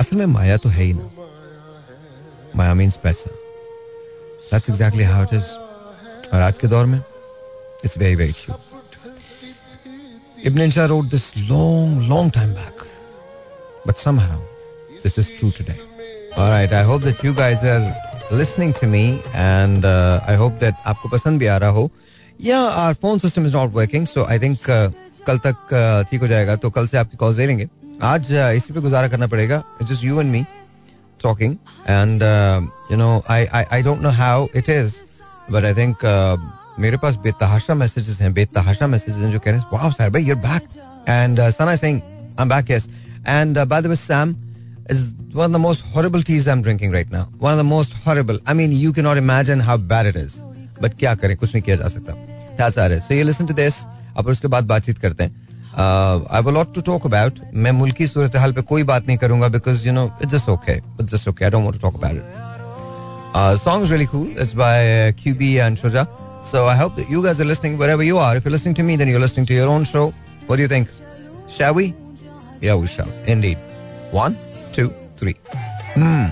असल 0.00 0.16
में 0.16 0.26
माया 0.26 0.56
तो 0.56 0.68
है 0.68 0.82
ही 0.82 0.92
ना। 0.92 1.10
माया 2.56 2.74
मीन्स 2.74 2.96
पैसा। 2.96 3.30
That's 4.50 4.70
exactly 4.70 5.04
how 5.04 5.22
it 5.22 5.34
is 5.34 5.56
और 6.34 6.40
आज 6.40 6.58
के 6.58 6.66
दौर 6.66 6.86
में 6.86 7.00
It's 7.83 7.95
very, 7.95 8.15
very 8.15 8.33
true. 8.33 8.55
Ibn 10.43 10.59
Insha 10.59 10.89
wrote 10.89 11.09
this 11.09 11.27
long, 11.49 12.07
long 12.07 12.31
time 12.31 12.53
back. 12.53 12.73
But 13.85 13.97
somehow, 13.97 14.39
this 15.03 15.17
is 15.17 15.29
true 15.29 15.51
today. 15.51 15.79
All 16.35 16.49
right, 16.49 16.71
I 16.71 16.83
hope 16.83 17.01
that 17.03 17.23
you 17.23 17.33
guys 17.33 17.63
are 17.63 17.95
listening 18.31 18.73
to 18.73 18.87
me 18.87 19.21
and 19.33 19.85
uh, 19.85 20.19
I 20.27 20.35
hope 20.35 20.59
that 20.59 20.75
आपको 20.85 21.09
पसंद 21.09 21.39
भी 21.39 21.47
आ 21.47 21.57
रहा 21.57 21.69
हो 21.69 21.89
Yeah, 22.39 22.65
our 22.81 22.93
phone 22.93 23.19
system 23.19 23.45
is 23.45 23.53
not 23.53 23.71
working, 23.71 24.05
so 24.05 24.25
I 24.25 24.37
think 24.37 24.69
uh, 24.69 24.91
कल 25.27 25.37
तक 25.45 25.73
uh, 25.73 26.09
ठीक 26.09 26.21
हो 26.21 26.27
जाएगा 26.27 26.55
तो 26.55 26.69
कल 26.69 26.87
से 26.87 26.97
आपकी 26.97 27.17
कॉल 27.17 27.35
ले 27.35 27.47
लेंगे 27.47 27.67
आज 28.03 28.31
uh, 28.31 28.51
इसी 28.55 28.73
पे 28.73 28.81
गुजारा 28.81 29.07
करना 29.07 29.27
पड़ेगा 29.27 29.63
it's 29.81 29.91
just 29.91 30.03
you 30.03 30.19
and 30.21 30.31
me 30.31 30.43
talking 31.23 31.55
and 31.89 32.23
you 32.91 32.97
know 32.97 33.09
I 33.29 33.45
I 33.45 33.63
I 33.73 33.83
don't 33.83 34.01
know 34.01 34.09
how 34.21 34.47
it 34.55 34.69
is 34.69 34.93
but 35.51 35.65
I 35.65 35.73
think 35.73 36.05
मेरे 36.84 36.96
पास 37.02 37.16
बेतहाशा 37.24 37.74
मैसेजेस 37.74 38.20
हैं 38.20 38.32
बेतहाशा 38.34 38.86
मैसेजेस 38.94 39.22
हैं 39.22 39.30
जो 39.32 39.38
कह 39.38 39.50
रहे 39.50 39.60
हैं 39.60 39.66
वाओ 39.72 39.90
सर 39.92 40.10
भाई 40.10 40.22
you 40.24 40.36
are 40.36 40.40
back 40.42 40.62
and 41.08 41.40
Sana 41.58 41.76
saying 41.76 42.00
I 42.00 42.42
am 42.42 42.48
back 42.48 42.70
yes 42.70 42.88
and 43.28 43.58
by 43.58 43.82
the 43.82 43.86
way 43.86 43.96
Sam 43.96 44.34
is 44.92 45.02
one 45.34 45.46
of 45.46 45.52
the 45.52 45.58
most 45.58 45.82
horrible 45.92 46.22
teas 46.28 46.46
I'm 46.52 46.62
drinking 46.62 46.90
right 46.92 47.10
now. 47.10 47.20
One 47.38 47.52
of 47.52 47.58
the 47.58 47.66
most 47.66 47.92
horrible. 48.06 48.38
I 48.46 48.54
mean, 48.60 48.72
you 48.72 48.92
cannot 48.92 49.18
imagine 49.20 49.60
how 49.60 49.76
bad 49.92 50.06
it 50.06 50.16
is. 50.22 50.32
But 50.82 50.96
क्या 50.98 51.14
करें? 51.14 51.36
कुछ 51.36 51.54
नहीं 51.54 51.62
किया 51.62 51.76
जा 51.76 51.88
सकता। 51.88 52.14
It 52.56 52.96
is. 52.96 53.04
So 53.06 53.18
you 53.18 53.24
listen 53.28 53.50
to 53.50 53.56
this. 53.60 53.78
अब 54.18 54.26
उसके 54.28 54.48
बाद 54.48 54.64
बातचीत 54.72 54.98
करते 54.98 55.24
हैं। 55.24 55.32
I 55.74 56.42
will 56.42 56.54
lot 56.54 56.74
to 56.74 56.80
talk 56.86 57.06
about 57.06 57.38
मैं 57.54 57.70
मुल्की 57.72 58.06
सूरत 58.06 58.36
हाल 58.36 58.52
पे 58.52 58.62
कोई 58.62 58.82
बात 58.90 59.06
नहीं 59.06 59.18
करूँगा 59.18 59.48
because 59.48 59.86
you 59.86 59.92
know 59.92 60.04
it's 60.22 60.32
just 60.32 60.48
okay 60.48 60.72
it's 60.72 61.12
just 61.14 61.28
okay 61.28 61.44
I 61.44 61.50
don't 61.50 61.64
want 61.64 61.74
to 61.74 61.80
talk 61.80 61.94
about 61.94 62.16
it 62.16 63.60
song 63.62 63.90
really 63.90 64.06
cool 64.06 64.26
it's 64.40 64.54
by 64.54 65.12
QB 65.22 65.52
and 65.54 65.78
Shuja 65.78 66.06
So 66.41 66.67
I 66.67 66.75
hope 66.75 66.95
that 66.95 67.09
you 67.09 67.21
guys 67.23 67.41
are 67.41 67.45
listening 67.45 67.77
wherever 67.77 68.03
you 68.03 68.17
are. 68.17 68.35
If 68.37 68.45
you're 68.45 68.51
listening 68.51 68.75
to 68.75 68.83
me, 68.83 68.95
then 68.95 69.07
you're 69.07 69.19
listening 69.19 69.45
to 69.47 69.53
your 69.53 69.67
own 69.67 69.83
show. 69.83 70.13
What 70.45 70.55
do 70.57 70.61
you 70.61 70.67
think? 70.67 70.89
Shall 71.49 71.73
we? 71.73 71.93
Yeah, 72.61 72.75
we 72.75 72.87
shall. 72.87 73.09
Indeed. 73.25 73.57
One, 74.11 74.37
two, 74.71 74.93
three. 75.17 75.35
Hmm. 75.95 76.27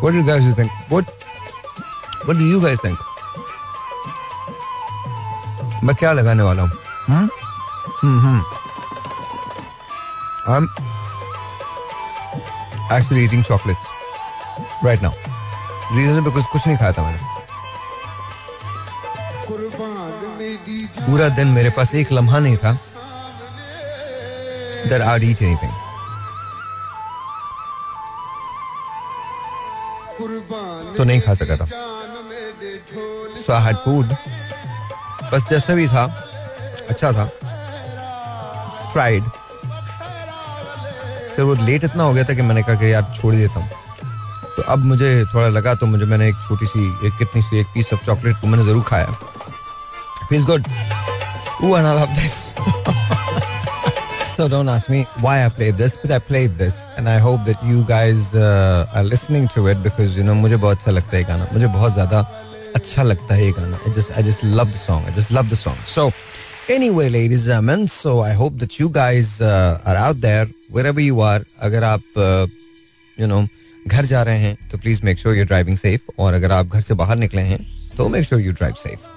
What 0.00 0.12
do 0.12 0.18
you 0.18 0.24
guys 0.24 0.46
think? 0.54 0.70
What 0.88 1.04
What 2.26 2.36
do 2.36 2.46
you 2.46 2.60
guys 2.60 2.78
think? 2.86 2.98
मैं 5.84 5.94
क्या 6.00 6.12
लगाने 6.12 6.42
वाला 6.42 6.62
हूँ 6.62 6.70
हम्म 7.08 8.18
हम्म 8.20 8.42
I'm 10.54 10.66
actually 12.90 13.24
eating 13.24 13.42
chocolates 13.42 13.86
right 14.82 15.00
now. 15.02 15.12
Reason 15.98 16.24
because 16.24 16.46
कुछ 16.52 16.66
नहीं 16.66 16.76
खाया 16.76 16.92
था 16.92 17.02
मैंने 17.02 17.27
पूरा 20.99 21.29
दिन 21.29 21.47
मेरे 21.47 21.69
पास 21.69 21.93
एक 21.95 22.11
लम्हा 22.11 22.39
नहीं 22.39 22.57
था। 22.57 22.77
that 24.89 25.01
I'd 25.01 25.23
eat 25.23 25.41
anything. 25.45 25.71
तो 30.97 31.03
नहीं 31.03 31.21
खा 31.21 31.33
सका 31.33 31.55
था। 31.57 31.65
सो 31.65 33.53
आई 33.53 33.63
हैड 33.63 33.75
फ़ूड 33.75 34.05
बस 35.33 35.43
जैसा 35.49 35.73
भी 35.75 35.87
था 35.87 36.03
अच्छा 36.89 37.11
था। 37.11 37.25
फ्राइड 38.91 39.23
फिर 41.35 41.45
वो 41.45 41.53
लेट 41.55 41.83
इतना 41.83 42.03
हो 42.03 42.13
गया 42.13 42.23
था 42.23 42.33
कि 42.33 42.41
मैंने 42.41 42.63
कहा 42.63 42.75
कि 42.75 42.93
यार 42.93 43.13
छोड़ 43.21 43.35
देता 43.35 43.59
हूँ। 43.59 43.69
तो 44.55 44.61
अब 44.73 44.85
मुझे 44.85 45.25
थोड़ा 45.33 45.47
लगा 45.47 45.73
तो 45.75 45.85
मुझे 45.85 46.05
मैंने 46.05 46.27
एक 46.29 46.35
छोटी 46.47 46.65
सी, 46.65 46.87
एक 47.07 47.17
कितनी 47.17 47.41
सी, 47.41 47.59
एक 47.59 47.67
पीस 47.73 47.93
ऑफ़ 47.93 48.05
चॉकलेट 48.05 48.35
को 48.41 48.47
मैंने 48.47 48.63
ज़रूर 48.65 48.83
खाया। 48.83 49.19
Feels 50.28 50.46
good 50.46 50.68
Ooh, 51.64 51.74
and 51.76 51.86
I 51.86 51.92
love 51.96 52.10
this. 52.20 52.34
so 54.36 54.48
don't 54.48 54.68
ask 54.68 54.90
me 54.94 55.04
why 55.20 55.34
I 55.44 55.48
played 55.48 55.76
this, 55.82 55.96
but 55.96 56.10
I 56.10 56.18
played 56.30 56.58
this, 56.62 56.74
and 56.96 57.08
I 57.08 57.18
hope 57.26 57.44
that 57.44 57.62
you 57.64 57.84
guys 57.90 58.34
uh, 58.34 58.86
are 58.94 59.04
listening 59.04 59.46
to 59.54 59.68
it 59.72 59.82
because 59.84 60.18
you 60.18 60.24
know 60.24 60.34
मुझे 60.34 60.56
बहुत 60.64 60.78
अच्छा 60.78 60.90
लगता 60.90 61.16
है 61.16 61.22
ये 61.22 61.28
गाना 61.28 61.46
मुझे 61.52 61.66
बहुत 61.76 61.94
ज्यादा 61.94 62.20
अच्छा 62.80 63.02
लगता 63.02 63.34
है 63.34 63.44
ये 63.44 63.52
गाना 63.60 63.78
I 63.86 63.92
just 63.98 64.10
I 64.18 64.26
just 64.28 64.42
love 64.58 64.72
the 64.72 64.82
song 64.86 65.06
I 65.12 65.14
just 65.20 65.30
love 65.38 65.48
the 65.54 65.60
song 65.62 65.78
so 65.94 66.06
anyway 66.76 67.08
ladies 67.16 67.46
and 67.46 67.54
gentlemen 67.54 67.86
so 67.96 68.16
I 68.32 68.34
hope 68.42 68.58
that 68.64 68.78
you 68.82 68.90
guys 68.98 69.32
uh, 69.40 69.80
are 69.92 69.96
out 70.08 70.20
there 70.28 70.46
wherever 70.78 71.06
you 71.06 71.24
are 71.30 71.40
अगर 71.70 71.84
आप 71.94 72.20
uh, 72.26 72.46
you 73.18 73.30
know 73.32 73.42
घर 73.86 74.04
जा 74.06 74.22
रहे 74.22 74.38
हैं 74.38 74.56
तो 74.70 74.78
please 74.84 75.02
make 75.04 75.18
sure 75.18 75.36
you 75.36 75.44
driving 75.44 75.78
safe 75.78 76.18
और 76.18 76.34
अगर 76.34 76.52
आप 76.52 76.66
घर 76.66 76.80
से 76.80 76.94
बाहर 77.00 77.16
निकले 77.24 77.42
हैं 77.54 77.64
तो 77.96 78.08
make 78.08 78.24
sure 78.24 78.40
you 78.40 78.52
drive 78.52 78.74
safe 78.86 79.07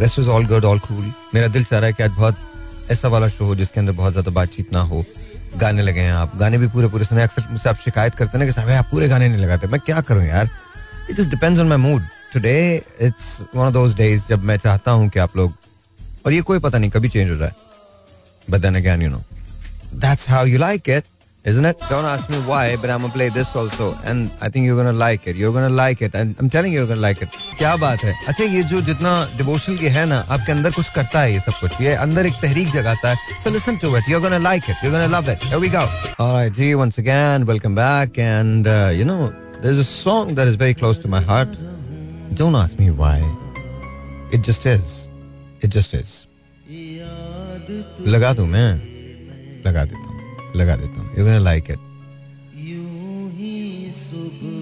rest 0.00 0.18
is 0.18 0.28
all 0.28 0.46
good 0.46 0.64
all 0.64 0.78
cool 0.78 1.12
मेरा 1.34 1.48
दिल 1.48 1.64
चाह 1.64 1.78
रहा 1.78 1.86
है 1.86 1.92
कि 1.92 2.02
आज 2.02 2.10
बहुत 2.10 2.36
ऐसा 2.90 3.08
वाला 3.08 3.28
शो 3.28 3.44
हो 3.44 3.54
जिसके 3.56 3.80
अंदर 3.80 3.92
बहुत 3.92 4.12
ज़्यादा 4.12 4.30
बातचीत 4.30 4.72
ना 4.72 4.80
हो। 4.82 5.04
गाने 5.56 5.82
लगे 5.82 6.00
हैं 6.00 6.12
आप। 6.12 6.36
गाने 6.38 6.58
भी 6.58 6.66
पूरे 6.68 6.88
पूरे 6.88 7.04
सुने 7.04 7.22
अक्सर 7.22 7.46
मुझसे 7.50 7.68
आप 7.68 7.76
शिकायत 7.84 8.14
करते 8.14 8.38
ना 8.38 8.46
कि 8.46 8.52
सर 8.52 8.64
भाई 8.66 8.74
आप 8.74 8.88
पूरे 8.90 9.08
गाने 9.08 9.28
नहीं 9.28 9.42
लगाते। 9.42 9.66
मैं 9.66 9.80
क्या 9.80 10.00
करूँ 10.00 10.24
यार? 10.24 10.50
It 11.10 11.16
just 11.16 11.30
depends 11.30 11.60
on 11.60 11.68
my 11.68 11.78
mood 11.78 12.02
today 12.32 12.82
it's 13.00 13.38
one 13.54 13.66
of 13.66 13.72
those 13.74 13.94
days 13.96 14.22
जब 14.28 14.44
मैं 14.44 14.56
चाहता 14.56 14.90
हूँ 14.90 15.08
कि 15.08 15.18
आप 15.18 15.36
लोग 15.36 15.52
और 16.26 16.32
ये 16.32 16.40
कोई 16.42 16.58
पता 16.58 16.78
नहीं, 16.78 16.90
कभी 16.90 17.08
चेंज 17.08 17.30
हो 17.30 17.36
रहा 17.36 17.48
है 17.48 17.54
but 18.50 18.60
then 18.60 18.76
again 18.76 19.02
you 19.02 19.10
know 19.10 19.22
that's 19.94 20.28
how 20.30 20.46
you 20.46 20.58
like 20.58 20.88
it 20.88 21.04
isn't 21.44 21.64
it? 21.64 21.78
Don't 21.90 22.04
ask 22.04 22.30
me 22.30 22.38
why, 22.50 22.76
but 22.76 22.90
I'm 22.90 23.02
gonna 23.02 23.12
play 23.12 23.28
this 23.28 23.54
also, 23.54 23.96
and 24.04 24.30
I 24.40 24.48
think 24.48 24.66
you're 24.66 24.76
gonna 24.76 24.98
like 25.06 25.26
it. 25.26 25.36
You're 25.36 25.52
gonna 25.52 25.68
like 25.68 26.00
it, 26.00 26.14
and 26.14 26.34
I'm 26.38 26.48
telling 26.48 26.72
you, 26.72 26.78
you're 26.80 26.88
gonna 26.88 27.00
like 27.00 27.20
it. 27.22 27.28
क्या 27.58 27.74
बात 27.84 28.04
है 28.04 28.14
अच्छा 28.28 28.44
ये 28.44 28.62
जो 28.72 28.80
जितना 28.88 29.12
devotional 29.36 29.76
की 29.78 29.88
है 29.96 30.04
ना 30.06 30.18
आपके 30.36 30.52
अंदर 30.52 30.70
कुछ 30.78 30.88
करता 30.96 31.20
है 31.20 31.32
ये 31.32 31.40
सब 31.40 31.60
कुछ 31.60 31.80
ये 31.80 31.94
अंदर 32.04 32.26
एक 32.26 32.34
तहरीक 32.42 32.72
जगाता 32.72 33.10
है 33.10 33.16
so 33.44 33.50
listen 33.56 33.78
to 33.84 33.94
it 34.00 34.08
you're 34.08 34.22
gonna 34.26 34.42
like 34.46 34.68
it 34.72 34.76
you're 34.82 34.94
gonna 34.96 35.12
love 35.16 35.28
it 35.28 35.42
here 35.44 35.60
we 35.60 35.68
go 35.76 35.84
all 36.18 36.34
right 36.34 36.52
G 36.52 36.74
once 36.74 36.98
again 37.04 37.46
welcome 37.52 37.74
back 37.74 38.18
and 38.18 38.66
uh, 38.66 38.90
you 38.98 39.04
know 39.04 39.32
there's 39.62 39.78
a 39.78 39.88
song 39.90 40.34
that 40.40 40.48
is 40.48 40.56
very 40.64 40.74
close 40.82 40.98
to 41.04 41.08
my 41.16 41.20
heart 41.20 41.56
don't 42.42 42.56
ask 42.64 42.78
me 42.78 42.90
why 43.02 43.16
it 44.32 44.42
just 44.50 44.66
is 44.66 45.08
it 45.60 45.70
just 45.78 45.94
is 46.02 46.26
लगा 48.14 48.32
दूँ 48.38 48.46
मैं 48.46 48.68
लगा 49.66 49.84
देता 49.84 50.08
हूँ 50.08 50.13
लगा 50.56 50.76
देता 50.76 51.00
हूँ। 51.00 51.40
Like 51.42 51.70
it 51.70 51.78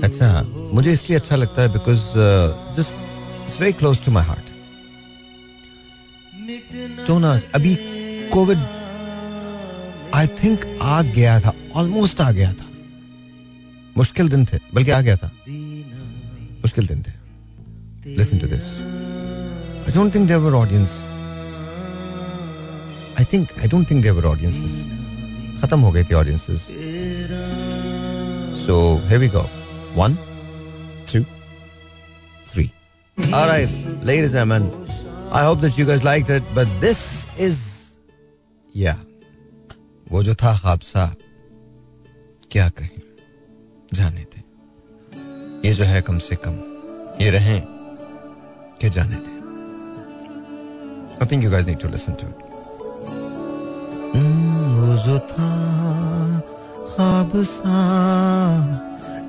अच्छा 0.05 0.29
मुझे 0.75 0.93
इसलिए 0.93 1.19
अच्छा 1.19 1.37
लगता 1.37 1.63
है 1.63 1.69
because 1.73 2.03
just 2.77 3.61
very 3.61 3.73
close 3.73 4.05
to 4.05 4.13
my 4.13 4.25
heart 4.25 4.51
तो 7.07 7.19
ना, 7.19 7.41
अभी 7.55 7.75
कोविड 8.33 8.59
आई 10.15 10.27
थिंक 10.43 10.65
आ 10.83 11.01
गया 11.03 11.41
था 11.41 11.53
ऑलमोस्ट 11.77 12.21
आ 12.21 12.31
गया 12.31 12.53
था। 12.53 12.67
मुश्किल 13.97 14.29
दिन 14.29 14.45
थे, 14.47 14.59
बल्कि 14.75 14.91
आ 14.91 15.01
गया 15.01 15.17
था। 15.17 15.31
मुश्किल 16.63 16.87
दिन 16.87 17.03
थे। 17.03 17.13
Listen 18.17 18.39
to 18.39 18.47
this 18.49 18.65
I 19.81 19.93
don't 19.95 20.15
think 20.15 20.29
there are 20.29 20.53
audience 20.55 20.91
I 23.19 23.25
think 23.33 23.53
I 23.59 23.69
don't 23.69 23.91
think 23.91 24.03
there are 24.03 24.25
audiences 24.27 24.92
खत्म 25.63 25.81
हो 25.81 25.91
गई 25.93 26.05
थी 26.05 26.15
audiences 26.15 26.67
so 28.67 28.77
here 29.09 29.19
we 29.21 29.29
go 29.37 29.49
one 29.97 30.17
two 31.13 31.25
three 32.53 32.71
Alright, 33.39 33.73
ladies 34.09 34.33
and 34.33 34.37
gentlemen, 34.37 34.65
I 35.39 35.43
hope 35.47 35.61
that 35.65 35.77
you 35.79 35.85
guys 35.89 36.05
liked 36.07 36.31
it, 36.37 36.47
but 36.59 36.71
this 36.85 37.01
is, 37.47 37.59
yeah, 38.85 38.97
वो 40.13 40.23
जो 40.23 40.35
था 40.43 40.53
ख्वाब 40.63 40.81
क्या 42.53 42.69
कहें 42.79 42.99
जाने 43.95 44.25
थे 44.33 44.41
ये 45.69 45.75
जो 45.75 45.85
है 45.85 46.01
कम 46.09 46.19
से 46.29 46.37
कम 46.45 46.59
ये 47.21 47.31
रहें 47.31 47.61
कि 48.81 48.91
जाने 48.99 49.17
थे 49.27 49.41
I 51.21 51.25
think 51.25 51.45
you 51.45 51.51
guys 51.51 51.67
need 51.67 51.81
to 51.81 51.89
listen 51.89 52.17
to 52.17 52.27
it. 52.27 52.39
जो 55.05 55.19
था 55.31 55.49
ख्वाब 56.93 57.33
सा 57.49 57.81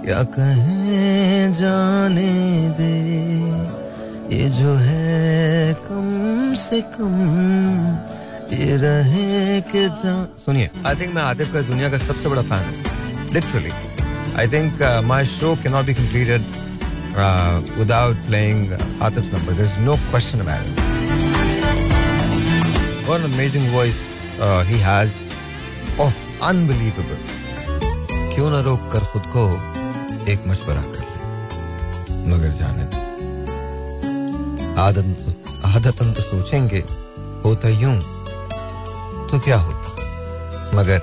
या 0.08 0.22
कहें 0.36 1.54
जाने 1.60 2.32
दे 2.80 2.94
ये 4.36 4.50
जो 4.60 4.74
है 4.88 5.74
कम 5.88 6.54
से 6.64 6.82
कम 6.96 7.16
ये 8.54 8.78
रहे 8.84 9.62
के 9.72 9.88
जा 10.02 10.16
सुनिए 10.46 10.70
आई 10.88 10.96
थिंक 11.02 11.14
मैं 11.16 11.22
आतिफ 11.24 11.54
का 11.54 11.62
दुनिया 11.70 11.90
का 11.92 11.98
सबसे 12.06 12.30
बड़ा 12.30 12.42
फ़ैन 12.52 12.66
हूँ 12.68 13.32
literally 13.34 13.72
I 14.40 14.48
think 14.54 14.82
my 15.08 15.26
show 15.26 15.56
can 15.64 15.74
not 15.74 15.86
be 15.86 15.94
completed 15.94 16.42
without 17.80 18.26
playing 18.28 18.74
Atif 18.74 19.34
number 19.34 19.54
there 19.54 19.70
is 19.70 19.80
no 19.86 19.96
question 20.10 20.40
about 20.48 20.66
it 20.68 20.92
What 23.06 23.20
an 23.20 23.34
amazing 23.34 23.64
voice 23.64 23.98
uh, 24.40 24.64
he 24.64 24.78
Of 25.94 26.14
unbelievable. 26.42 27.20
क्यों 28.36 28.50
ना 28.50 28.60
रोक 28.60 28.90
कर 28.92 29.00
खुद 29.00 29.24
को 29.36 29.44
एक 30.32 30.48
मशवरा 30.48 30.82
कर 30.82 31.00
ले? 31.00 32.16
मगर 32.32 32.50
जाने 32.52 32.84
दे। 32.84 33.02
आदत 34.82 35.62
आदतन 35.66 36.14
तो 36.14 36.22
सोचेंगे, 36.22 36.80
होता 37.46 37.70
यूँ 37.70 38.00
तो 39.30 39.40
क्या 39.40 39.58
होता? 39.58 39.88
मगर 40.76 41.00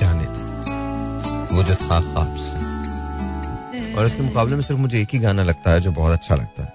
जाने 0.00 0.24
दे। 0.24 1.56
वो 1.56 1.62
जो 1.62 1.74
था 1.74 2.00
ख्वाब 2.00 2.36
से 2.36 3.94
और 3.94 4.06
इसके 4.06 4.22
मुकाबले 4.22 4.54
में 4.54 4.62
सिर्फ़ 4.62 4.80
मुझे 4.80 5.00
एक 5.00 5.08
ही 5.12 5.18
गाना 5.18 5.42
लगता 5.42 5.70
है 5.70 5.80
जो 5.80 5.92
बहुत 5.92 6.12
अच्छा 6.12 6.34
लगता 6.34 6.62
है। 6.62 6.72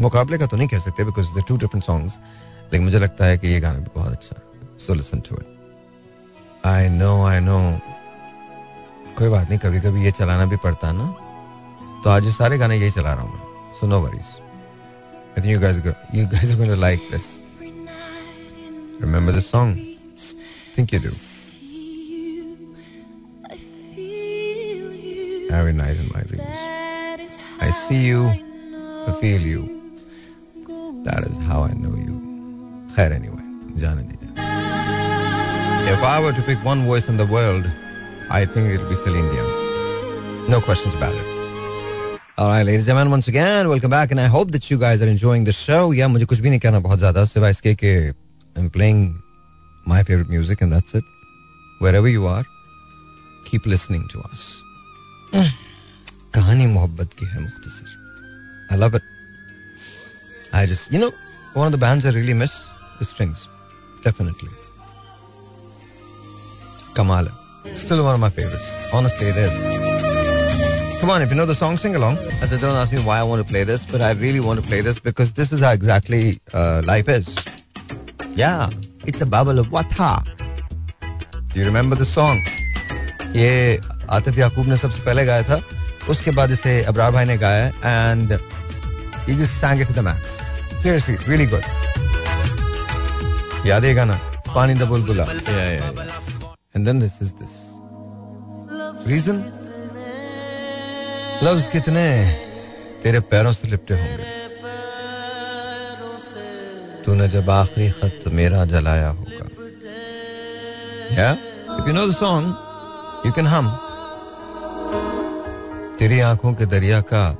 मुकाबले 0.00 0.38
का 0.38 0.46
तो 0.46 0.56
नहीं 0.56 0.68
कह 0.68 0.78
सकते 0.78 1.04
बिकॉज़ 1.04 1.40
टू 1.48 1.56
डिफरेंट 1.56 1.84
सॉन्ग्स 1.84 2.20
लेकिन 2.72 2.84
मुझे 2.84 2.98
लगता 2.98 3.24
है 3.24 3.38
कि 3.38 3.48
ये 3.48 3.60
गाना 3.60 3.78
भी 3.78 3.90
बहुत 3.94 4.12
अच्छा 4.12 4.40
so 4.86 4.94
listen 4.94 5.20
to 5.20 5.36
it 5.36 5.53
I 6.66 6.88
know 6.88 7.10
I 7.26 7.40
know 7.40 7.58
कोई 9.18 9.28
बात 9.28 9.48
नहीं 9.48 9.58
कभी 9.64 9.80
कभी 9.80 10.04
ये 10.04 10.10
चलाना 10.18 10.46
भी 10.52 10.56
पड़ता 10.64 10.88
है 10.88 10.94
ना। 10.96 11.06
तो 12.04 12.10
आज 12.10 12.28
सारे 12.36 12.58
गाने 12.58 12.76
यही 12.76 12.90
चला 12.90 13.12
रहा 13.14 13.22
हूँ 13.22 13.32
मैं। 13.32 13.74
So 13.80 13.86
no 13.86 14.00
worries 14.00 15.46
you 15.46 15.60
guys 15.60 15.76
you 16.14 16.26
guys 16.34 16.50
are 16.50 16.66
to 16.66 16.74
like 16.80 17.08
this 17.12 17.26
remember 19.02 19.32
the 19.32 19.40
song 19.52 19.78
think 20.78 20.94
you 20.94 21.00
do 21.06 21.14
Every 25.56 25.72
night 25.78 25.98
in 26.02 26.06
my 26.12 26.20
dreams, 26.30 26.62
I 27.66 27.68
see 27.80 27.98
you, 28.06 28.22
I, 28.30 29.12
feel 29.20 29.44
you. 29.50 29.60
That 31.04 31.28
is 31.28 31.38
how 31.50 31.60
I 31.68 31.70
know 31.84 31.94
you. 32.00 32.16
Khair 32.96 33.12
anyway, 33.18 33.44
Janadi. 33.84 34.23
If 35.93 36.03
I 36.03 36.19
were 36.23 36.33
to 36.33 36.41
pick 36.41 36.63
one 36.63 36.85
voice 36.85 37.07
in 37.07 37.17
the 37.17 37.25
world, 37.25 37.65
I 38.29 38.45
think 38.45 38.69
it 38.69 38.79
would 38.79 38.89
be 38.89 38.95
Celine 38.95 39.29
Dion. 39.31 40.49
No 40.49 40.61
questions 40.61 40.93
about 40.93 41.13
it. 41.13 41.27
All 42.37 42.47
right, 42.47 42.65
ladies 42.65 42.81
and 42.81 42.87
gentlemen, 42.87 43.11
once 43.11 43.27
again, 43.27 43.67
welcome 43.67 43.89
back, 43.89 44.11
and 44.11 44.19
I 44.19 44.27
hope 44.27 44.51
that 44.51 44.69
you 44.71 44.77
guys 44.77 45.01
are 45.03 45.07
enjoying 45.07 45.43
the 45.43 45.51
show. 45.51 45.91
Yeah, 45.91 46.07
मुझे 46.07 46.25
कुछ 46.25 46.39
भी 46.39 46.49
नहीं 46.49 46.59
कहना 46.59 46.79
बहुत 46.79 46.99
ज़्यादा 46.99 47.25
सिवाय 47.25 47.51
इसके 47.51 47.73
कि 47.83 48.13
I'm 48.55 48.69
playing 48.69 49.01
my 49.85 50.03
favorite 50.03 50.29
music 50.29 50.61
and 50.61 50.71
that's 50.71 50.95
it. 50.95 51.03
Wherever 51.79 52.07
you 52.07 52.27
are, 52.27 52.43
keep 53.49 53.65
listening 53.65 54.07
to 54.13 54.21
us. 54.31 54.63
कहानी 56.33 56.67
मोहब्बत 56.67 57.13
की 57.19 57.25
है 57.25 57.41
मुख्तसर 57.41 57.97
I 58.71 58.75
love 58.75 58.93
it. 58.93 59.01
I 60.53 60.65
just, 60.65 60.93
you 60.93 60.99
know, 60.99 61.11
one 61.53 61.65
of 61.65 61.71
the 61.71 61.77
bands 61.77 62.05
I 62.05 62.11
really 62.11 62.33
miss, 62.33 62.65
The 62.99 63.05
Strings. 63.05 63.47
Definitely. 64.03 64.49
Kamal. 66.94 67.28
Still 67.74 68.04
one 68.04 68.14
of 68.14 68.20
my 68.20 68.30
favorites. 68.30 68.72
Honestly, 68.92 69.28
it 69.28 69.36
is. 69.36 71.00
Come 71.00 71.10
on, 71.10 71.22
if 71.22 71.30
you 71.30 71.36
know 71.36 71.44
the 71.44 71.54
song, 71.54 71.76
sing 71.76 71.96
along. 71.96 72.18
As 72.40 72.52
I 72.52 72.58
don't 72.58 72.76
ask 72.76 72.92
me 72.92 73.00
why 73.02 73.18
I 73.18 73.24
want 73.24 73.42
to 73.42 73.48
play 73.52 73.64
this, 73.64 73.84
but 73.84 74.00
I 74.00 74.12
really 74.12 74.40
want 74.40 74.60
to 74.60 74.66
play 74.66 74.80
this 74.80 74.98
because 74.98 75.32
this 75.32 75.52
is 75.52 75.60
how 75.60 75.72
exactly 75.72 76.40
uh, 76.52 76.82
life 76.84 77.08
is. 77.08 77.36
Yeah, 78.34 78.70
it's 79.04 79.20
a 79.20 79.26
bubble 79.26 79.58
of 79.58 79.66
wata. 79.66 80.24
Do 81.52 81.60
you 81.60 81.66
remember 81.66 81.96
the 81.96 82.06
song? 82.06 82.40
ये 83.36 83.80
आतिफ 84.16 84.38
याकूब 84.38 84.66
ने 84.68 84.76
सबसे 84.76 85.02
पहले 85.04 85.24
गाया 85.26 85.42
था 85.42 85.60
उसके 86.08 86.30
बाद 86.38 86.50
इसे 86.50 86.82
अबरार 86.90 87.10
भाई 87.12 87.24
ने 87.24 87.36
गाया 87.38 87.66
and 87.84 88.38
he 89.26 89.34
just 89.34 89.58
sang 89.60 89.80
it 89.80 89.86
to 89.88 89.92
the 89.92 90.02
max. 90.02 90.38
Seriously, 90.82 91.16
really 91.26 91.46
good. 91.46 91.64
याद 93.66 93.84
है 93.84 93.94
गाना 93.94 94.20
पानी 94.54 94.74
द 94.74 94.82
बुलबुला 94.88 95.24
yeah, 96.74 96.82
yeah. 96.82 96.82
And 96.82 96.86
then 96.86 96.98
this 96.98 97.20
is 97.20 97.34
लफ्ज 101.42 101.66
कितने 101.72 102.06
तेरे 103.02 103.20
पैरों 103.20 103.52
से 103.52 103.68
लिपटे 103.68 103.94
होंगे 103.94 104.24
तूने 107.04 107.28
जब 107.28 107.50
आखिरी 107.50 107.90
खत 107.90 108.24
मेरा 108.32 108.64
जलाया 108.64 109.08
होगा 109.08 109.44
Yeah? 111.14 111.36
If 111.78 111.86
you 111.86 111.92
know 111.92 112.06
the 112.06 112.12
song, 112.12 112.56
you 113.24 113.32
can 113.32 113.46
hum. 113.46 113.66
तेरी 115.98 116.20
आँखों 116.20 116.54
के 116.54 116.66
दरिया 116.66 117.00
का 117.00 117.30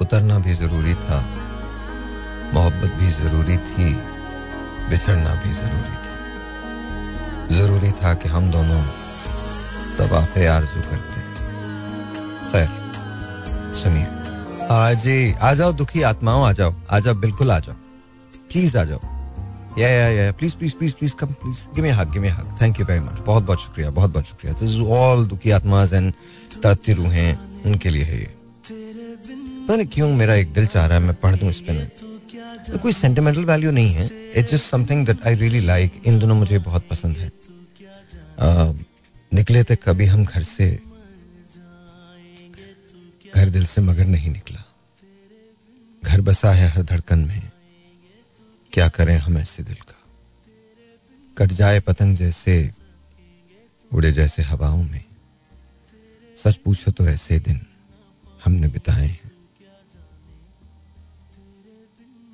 उतरना 0.00 0.38
भी 0.38 0.52
ज़रूरी 0.54 0.94
था 0.94 1.20
मोहब्बत 2.54 2.90
भी 2.90 3.08
ज़रूरी 3.08 3.56
थी 3.56 3.94
बिछड़ना 4.90 5.34
भी 5.44 5.52
ज़रूरी 5.52 5.96
था 5.96 6.03
ज़रूरी 7.50 7.90
था 7.92 8.14
कि 8.14 8.28
हम 8.28 8.50
दोनों 8.50 8.82
तबाफे 9.98 10.46
आरज़ू 10.46 10.80
करते 10.80 11.22
खैर, 12.50 12.68
सुनिए। 13.76 14.06
हाँ 14.68 14.94
जी, 14.94 15.32
आ 15.32 15.54
जाओ, 15.54 15.72
दुखी 15.72 16.02
आत्माओं, 16.02 16.46
आ 16.46 16.52
जाओ। 16.52 16.74
आ 16.90 16.98
जाओ, 17.00 17.14
बिल्कुल 17.14 17.50
आ 17.50 17.58
जाओ। 17.58 17.74
प्लीज़ 18.52 18.78
आ 18.78 18.84
जाओ। 18.84 19.00
Yeah 19.78 19.88
yeah 19.88 20.08
yeah, 20.08 20.32
please 20.32 20.54
please 20.56 20.74
please 20.74 20.94
please 20.94 21.14
come 21.14 21.26
please 21.26 21.74
give 21.74 21.84
me 21.84 21.90
hug 21.90 22.12
give 22.12 22.22
me 22.22 22.28
hug 22.28 22.56
thank 22.62 22.80
you 22.80 22.86
very 22.86 23.00
much 23.00 23.20
बहुत 23.20 23.42
बहुत 23.42 23.60
शुक्रिया, 23.60 23.90
बहुत 23.90 24.10
बहुत 24.10 24.24
शुक्रिया। 24.24 24.52
दिस 24.52 24.70
इज़ 24.70 24.80
ऑल 24.80 25.24
दुखी 25.24 25.50
आत्माज 25.50 25.94
एंड 25.94 26.12
तड़पती 26.62 26.92
रूहें, 26.92 27.38
उनके 27.66 27.90
लिए 27.90 28.04
है 28.04 28.18
ये। 28.18 28.34
पता 29.66 29.76
नहीं 29.76 29.86
क्यों 29.86 30.08
मेरा 30.14 30.34
एक 30.34 30.52
दिल 30.52 30.66
चाह 30.66 30.86
रहा 30.86 30.98
है, 30.98 31.02
मैं 31.04 31.14
पढ़ 31.14 31.36
दूँ 31.36 31.50
इस 31.50 31.60
पे 31.60 31.72
में 31.72 31.90
तो 32.72 32.78
कोई 32.78 32.92
सेंटिमेंटल 32.92 33.44
वैल्यू 33.44 33.70
नहीं 33.70 33.94
है. 33.94 34.32
It's 34.32 34.50
just 34.50 34.64
something 34.64 35.06
that 35.06 35.26
I 35.26 35.34
really 35.34 35.60
like 35.60 36.02
in 36.06 36.18
दोनों 36.18 36.36
मुझे 36.36 36.58
बहुत 36.58 36.88
पसंद 36.88 37.16
है. 37.16 37.32
Uh, 38.38 38.84
निकले 39.34 39.64
थे 39.64 39.76
कभी 39.76 40.06
हम 40.06 40.24
घर 40.24 40.42
से. 40.42 40.80
घर 43.34 43.50
दिल 43.50 43.66
से 43.66 43.80
मगर 43.80 44.06
नहीं 44.06 44.30
निकला. 44.30 44.64
घर 46.04 46.20
बसा 46.20 46.52
है 46.52 46.68
हर 46.68 46.82
धड़कन 46.82 47.18
में. 47.18 47.50
क्या 48.72 48.88
करें 48.88 49.18
हम 49.18 49.38
ऐसे 49.38 49.62
दिल 49.62 49.74
का? 49.74 50.02
कट 51.38 51.52
जाए 51.52 51.80
पतंग 51.80 52.16
जैसे 52.16 52.70
उड़े 53.92 54.12
जैसे 54.12 54.42
हवाओं 54.42 54.82
में. 54.82 55.04
सच 56.44 56.56
पूछो 56.56 56.90
तो 56.90 57.08
ऐसे 57.08 57.38
दिन 57.38 57.66
हमने 58.44 58.68
बिताए 58.68 59.18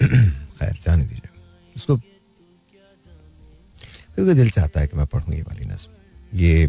खैर, 0.58 0.78
जाने 0.82 1.04
दीजिए। 1.04 1.28
उसको 1.76 1.96
क्योंकि 4.14 4.34
दिल 4.34 4.50
चाहता 4.50 4.80
है 4.80 4.86
कि 4.86 4.96
मैं 4.96 5.06
पढ़ूं 5.06 5.34
ये 5.34 5.42
वाली 5.42 5.64
नज्म 5.64 6.38
ये 6.38 6.62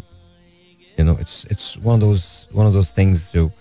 you 1.00 1.04
know 1.04 1.20
it's 1.20 1.46
it's 1.52 1.76
one 1.78 2.02
one 2.54 2.66
of 2.66 2.74
those 2.74 2.94
things 2.98 3.34
जो 3.34 3.52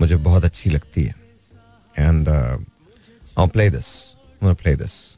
मुझे 0.00 0.16
बहुत 0.16 0.44
अच्छी 0.44 0.70
लगती 0.70 1.04
है। 1.04 1.14
And 1.98 2.28
I 2.28 3.48
play 3.48 3.70
this 3.70 3.86
play 4.42 4.76
this 4.76 5.16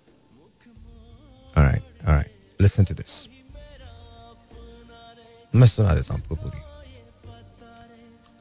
मैं 5.54 5.66
सुना 5.66 5.94
देता 5.94 6.14
हूँ 6.14 6.22
आपको 6.22 6.34
पूरी। 6.34 6.60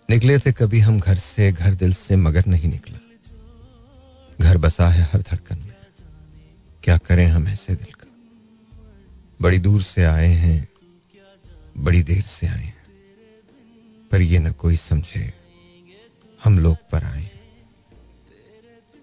निकले 0.10 0.40
थे 0.40 0.52
कभी 0.52 0.80
हम 0.80 1.00
घर 1.00 1.16
से, 1.16 1.52
घर 1.52 1.74
दिल 1.74 1.94
से 1.94 2.16
मगर 2.16 2.46
नहीं 2.46 2.70
निकला। 2.70 3.00
घर 4.42 4.58
बसा 4.58 4.90
है 4.90 5.04
हर 5.04 5.22
धड़कन 5.22 5.58
में। 5.58 5.76
क्या 6.84 6.98
करें 6.98 7.26
हम 7.28 7.48
ऐसे 7.48 7.76
दिल 7.76 7.92
का? 7.94 8.08
बड़ी 9.42 9.60
दूर 9.60 9.82
से 9.82 10.04
आए 10.04 10.32
हैं, 10.36 10.68
बड़ी 11.78 12.04
देर 12.04 12.22
से 12.22 12.48
आए 12.48 12.64
हैं। 12.64 12.76
पर 14.12 14.22
ये 14.22 14.40
न 14.40 14.52
कोई 14.54 14.78
समझे, 14.78 15.34
हम 16.44 16.60
लोग 16.60 16.78
पर 16.92 17.04
आए 17.04 17.30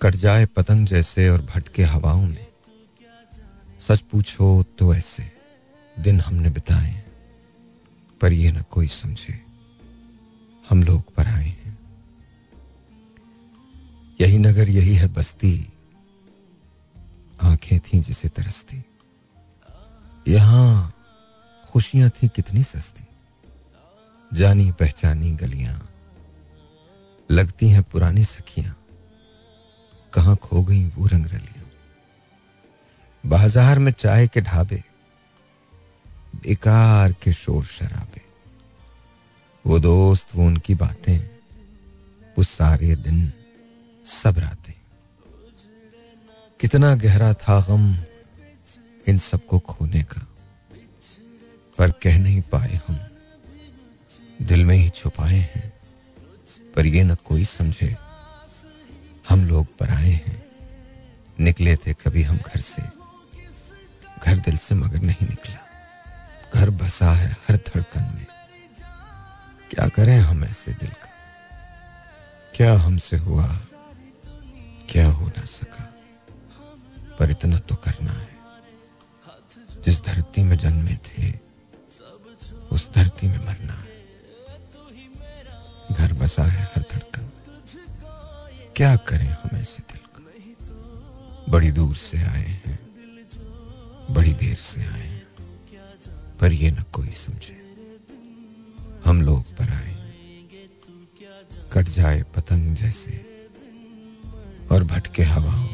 कट 0.01 0.15
जाए 0.17 0.47
पतंग 0.47 0.87
जैसे 0.87 1.29
और 1.29 1.43
भटके 1.45 1.83
हवाओं 1.85 2.27
में। 2.27 2.47
सच 3.81 4.01
पूछो 4.03 4.63
तो 4.79 4.95
ऐसे 4.95 5.31
दिन 5.97 6.21
हमने 6.21 6.51
बिताए 6.51 7.03
पर 8.21 8.33
ये 8.33 8.53
न 8.53 8.63
कोई 8.71 8.87
समझे, 8.89 9.41
हम 10.69 10.83
लोग 10.83 11.14
नगर 14.55 14.69
यही 14.71 14.95
है 14.95 15.07
बस्ती, 15.09 15.53
आँखें 17.41 17.79
थी 17.81 17.99
जिसे 17.99 18.29
तरसती। 18.29 18.77
यहाँ 20.29 20.93
खुशियाँ 21.73 22.11
थी 22.11 22.29
कितनी 22.29 22.63
सस्ती। 22.63 23.05
जानी 24.31 24.71
पहचानी 24.71 25.31
गलियाँ, 25.35 25.75
लगती 27.31 27.69
हैं 27.69 27.83
पुरानी 27.83 28.25
सखियाँ। 28.25 28.77
कहाँ 30.13 30.37
खो 30.37 30.63
गई 30.63 30.85
वो 30.87 31.07
रंग 31.07 31.27
रलियाँ 31.27 31.67
बाज़ार 33.25 33.79
में 33.79 33.93
चाय 33.93 34.27
के 34.29 34.41
ढाबे, 34.41 34.83
बेकार 36.37 37.13
के 37.23 37.33
शोर 37.35 37.65
शराबे। 37.67 38.23
वो 39.65 39.79
दोस्त, 39.79 40.37
वो 40.37 40.47
उनकी 40.47 40.75
बातें, 40.77 41.19
वो 42.37 42.43
सारे 42.45 42.97
दिन। 42.97 43.33
सब 44.07 44.39
रातें। 44.39 44.75
कितना 46.61 46.95
गहरा 46.95 47.35
था 47.35 47.61
गम 47.61 47.95
इन 49.09 49.19
सबको 49.19 49.59
खोने 49.59 50.03
का। 50.03 50.29
पर 51.79 51.91
कह 51.91 52.19
नहीं 52.19 52.43
पाए 52.43 52.81
हम। 52.89 53.09
दिल 54.43 54.65
में 54.65 54.77
ही 54.77 54.91
छुपाए 54.91 55.37
हैं। 55.37 55.73
पर 56.77 56.87
ये 56.87 57.03
न 57.03 57.15
कोई 57.15 57.45
समझे। 57.45 57.97
हम 59.29 59.45
लोग 59.45 59.77
पर 59.77 59.91
आए 59.91 60.11
हैं। 60.11 60.45
निकले 61.41 61.77
थे 61.77 61.93
कभी 61.93 62.23
हम 62.23 62.37
घर 62.37 62.61
से। 62.61 62.83
घर 64.27 64.37
दिल 64.37 64.57
से 64.57 64.75
मगर 64.75 65.01
नहीं 65.01 65.29
निकला। 65.29 65.59
घर 66.55 66.71
बसा 66.71 67.13
है 67.13 67.33
हर 67.33 67.57
धड़कन 67.57 68.13
में। 68.15 68.27
क्या 69.71 69.89
करें 69.89 70.19
हम 70.19 70.45
ऐसे 70.45 70.73
दिल 70.73 70.91
का? 70.91 71.11
क्या 72.55 72.75
हमसे 72.75 73.17
हुआ? 73.17 73.61
क्या 74.89 75.09
हो 75.09 75.27
ना 75.27 75.45
सका? 75.45 75.95
पर 77.19 77.31
इतना 77.31 77.59
तो 77.59 77.75
करना 77.75 78.11
है। 78.11 78.39
जिस 79.85 80.05
धरती 80.05 80.43
में 80.43 80.57
जन्मे 80.57 80.97
थे, 80.97 81.39
उस 82.73 82.91
धरती 82.95 83.29
में 83.29 83.39
मरना 83.39 83.73
है। 83.73 84.07
घर 85.93 86.13
बसा 86.13 86.43
है 86.43 86.65
हर 86.65 86.85
धड़कन। 86.93 87.31
क्या 88.77 88.97
करें 88.97 89.29
हम 89.29 89.57
ऐसे 89.57 89.83
दिल 89.93 90.01
का? 90.17 90.25
बड़ी 91.53 91.71
दूर 91.71 91.97
से 91.97 92.19
आए 92.19 92.63
हैं, 92.67 92.79
बड़ी 94.11 94.33
देर 94.33 94.55
से 94.55 94.81
आए 94.81 95.09
हैं। 95.09 95.29
पर 96.39 96.53
ये 96.53 96.71
न 96.71 96.83
कोई 96.93 97.11
समझे। 97.11 97.77
हम 99.05 99.23
लोग 99.23 99.45
पर 99.45 99.71
आए 99.71 99.95
कट 101.73 101.85
जाए 101.85 102.23
पतंग 102.23 102.77
जैसे 102.77 103.34
भटके 104.87 105.23
हवाओं 105.23 105.69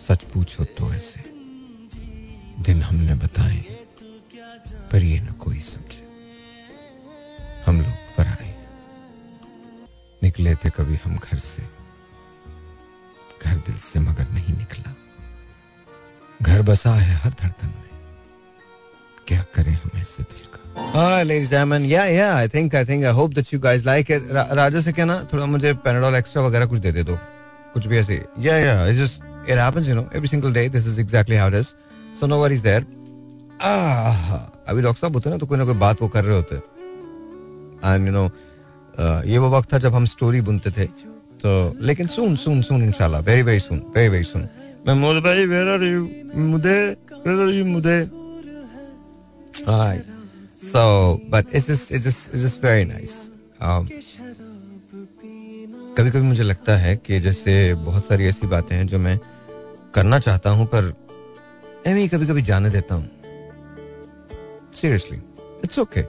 सच 0.00 0.24
पूछो 0.24 0.64
तो 0.64 0.94
ऐसे 0.94 1.20
दिन 2.62 2.82
हमने 2.82 3.14
बताए, 3.14 3.56
पर 4.92 5.02
ये 5.02 5.20
न 5.20 5.26
कोई 5.26 5.60
समझे। 5.60 6.06
हम 7.66 7.80
लोग 7.80 7.92
पर 8.16 8.26
आए। 8.26 8.54
निकले 10.22 10.54
थे 10.54 10.70
कभी 10.70 10.98
हम 11.04 11.16
घर 11.16 11.38
से। 11.38 11.62
घर 13.42 13.56
दिल 13.56 13.78
से 13.78 14.00
मगर 14.00 14.30
नहीं 14.30 14.56
निकला। 14.56 14.94
घर 16.42 16.62
बसा 16.62 16.94
है 16.94 17.14
हर 17.14 17.30
धड़कन 17.30 17.66
में। 17.66 17.90
क्या 19.28 19.42
करें 19.54 19.74
हम 19.74 19.98
ऐसे 19.98 20.22
दिल 20.22 20.46
का? 20.54 20.67
हाँ, 20.94 21.24
राजा 24.54 24.80
से 24.80 24.92
कहना, 24.92 25.16
थोड़ा 25.32 25.46
मुझे 25.46 25.72
पेनाडोल 25.84 26.14
एक्स्ट्रा 26.14 26.42
वगैरह 26.42 26.66
कुछ 26.66 26.78
दे 26.78 26.92
दे 26.92 27.02
दो। 27.02 27.18
कुछ 27.74 27.86
भी 27.86 27.96
ऐसे। 27.98 28.14
Yeah 28.40 28.56
yeah 28.56 28.86
it 28.86 28.96
just 28.96 29.22
it 29.50 29.58
happens 29.58 29.88
you 29.88 29.94
know 29.94 30.08
every 30.16 30.28
single 30.28 30.52
day 30.52 30.68
this 30.68 30.86
is 30.86 31.00
exactly 31.00 31.36
how 31.36 31.48
it 31.50 31.64
so 32.20 32.26
no 32.26 32.38
were 32.40 32.52
there 32.60 32.86
ah, 33.62 34.34
अभी 34.68 34.82
डॉक्टर 34.82 35.00
साहब 35.00 35.14
होते 35.14 35.30
ना 35.30 35.36
तो 35.36 35.46
कोई 35.46 35.58
ना 35.58 35.64
कोई 35.64 35.74
बात 35.74 36.02
वो 36.02 36.08
कर 36.08 36.24
रहे 36.24 36.36
होते 36.36 36.56
एंड 37.84 38.06
यू 38.06 38.12
नो 38.12 38.24
ये 39.26 39.38
वो 39.38 39.48
वक्त 39.50 39.72
था 39.72 39.78
जब 39.78 39.94
हम 39.94 40.04
स्टोरी 40.06 40.40
बुनते 40.40 40.70
थे। 40.70 40.86
तो 41.42 41.50
लेकिन 41.86 42.06
सुन 42.06 42.36
सुन 42.36 42.62
सुन 42.62 42.82
इंशाल्लाह 42.84 43.20
very 43.22 43.42
very 43.42 43.60
soon 43.60 43.82
very 43.96 44.08
very 44.08 44.24
soon 44.24 44.48
Mahmood 44.86 45.22
भाई 45.24 45.46
वेयर 45.46 45.68
आर 45.68 45.82
यू 45.84 46.00
मुदे 46.48 46.78
वेयर 47.26 47.40
आर 47.40 47.54
यू 47.54 47.64
मुदे? 47.64 47.98
Hi 49.68 50.02
So, 50.60 51.20
but 51.30 51.46
it's 51.52 51.66
just 51.66 51.90
it's 51.92 52.04
just 52.04 52.34
it's 52.34 52.42
just 52.42 52.60
very 52.60 52.84
nice. 52.84 53.30
Um, 53.60 53.88
कभी 55.96 56.10
कभी 56.10 56.22
मुझे 56.22 56.42
लगता 56.42 56.76
है 56.76 56.96
कि 56.96 57.20
जैसे 57.20 57.74
बहुत 57.84 58.04
सारी 58.08 58.26
ऐसी 58.28 58.46
बातें 58.46 58.74
हैं 58.76 58.86
जो 58.86 58.98
मैं 58.98 59.18
करना 59.94 60.18
चाहता 60.18 60.50
हूँ 60.50 60.66
पर 60.74 60.92
एवं 61.86 62.08
कभी 62.08 62.26
कभी 62.26 62.42
जाने 62.42 62.70
देता 62.70 62.94
हूँ। 62.94 63.08
सीरियसली 64.80 65.18
इट्स 65.64 65.78
ओके 65.78 66.00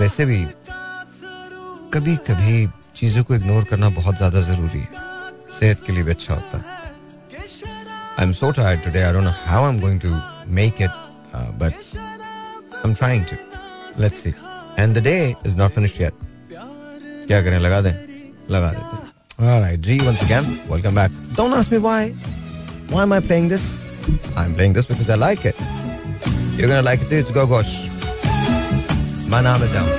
वैसे 0.00 0.24
भी 0.26 0.44
कभी 1.94 2.16
कभी 2.30 2.66
चीज़ों 2.96 3.24
को 3.24 3.34
इग्नोर 3.34 3.64
करना 3.70 3.88
बहुत 3.98 4.16
ज़्यादा 4.16 4.40
ज़रूरी 4.40 4.78
है। 4.78 4.88
सेहत 5.60 5.82
के 5.86 5.92
लिए 5.92 6.02
भी 6.02 6.10
अच्छा 6.10 6.34
होता 6.34 6.58
है। 6.58 6.64
I 8.18 8.26
am 8.26 8.32
so 8.32 8.50
tired 8.50 8.84
today 8.84 9.02
I 9.02 9.12
don't 9.12 9.24
know 9.24 9.30
how 9.46 9.64
I 9.64 9.74
am 9.74 9.80
going 9.80 10.00
to 10.00 10.10
make 10.54 10.82
it 10.82 10.90
but 11.62 11.74
I 12.85 12.89
am 12.89 12.93
trying 12.93 13.25
to 13.31 13.35
let's 14.01 14.23
see 14.23 14.33
and 14.79 14.97
the 14.97 15.03
day 15.03 15.15
is 15.45 15.57
not 15.57 15.71
finished 15.75 16.01
yet 16.01 16.13
क्या 17.27 17.41
करें 17.41 17.59
लगा 17.59 17.81
दें 17.81 17.93
लगा 18.49 18.71
देते 18.71 18.95
हैं 18.95 19.09
Alright, 19.51 19.81
G, 19.85 19.93
once 20.05 20.21
again, 20.23 20.47
welcome 20.71 20.97
back. 20.97 21.13
Don't 21.37 21.53
ask 21.59 21.71
me 21.71 21.77
why. 21.83 22.13
Why 22.89 23.03
am 23.03 23.13
I 23.15 23.19
playing 23.29 23.47
this? 23.53 23.63
I'm 24.41 24.53
playing 24.53 24.73
this 24.73 24.85
because 24.89 25.09
I 25.09 25.15
like 25.15 25.45
it. 25.51 25.61
You're 26.57 26.69
gonna 26.71 26.83
like 26.87 27.01
it 27.01 27.09
too. 27.13 27.21
It's 27.23 27.31
Go 27.37 27.45
Gosh. 27.53 27.71
My 29.33 29.41
नाम 29.47 29.63
है 29.63 29.71
Dam. 29.73 29.89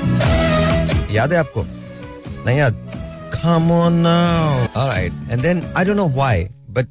याद 1.14 1.32
है 1.32 1.38
आपको? 1.38 1.64
नहीं 2.46 2.58
याद? 2.58 2.76
Come 3.34 3.70
on 3.72 4.00
now. 4.06 4.68
Alright, 4.76 5.12
and 5.30 5.48
then 5.48 5.64
I 5.74 5.84
don't 5.88 6.00
know 6.02 6.08
why, 6.20 6.48
but 6.68 6.86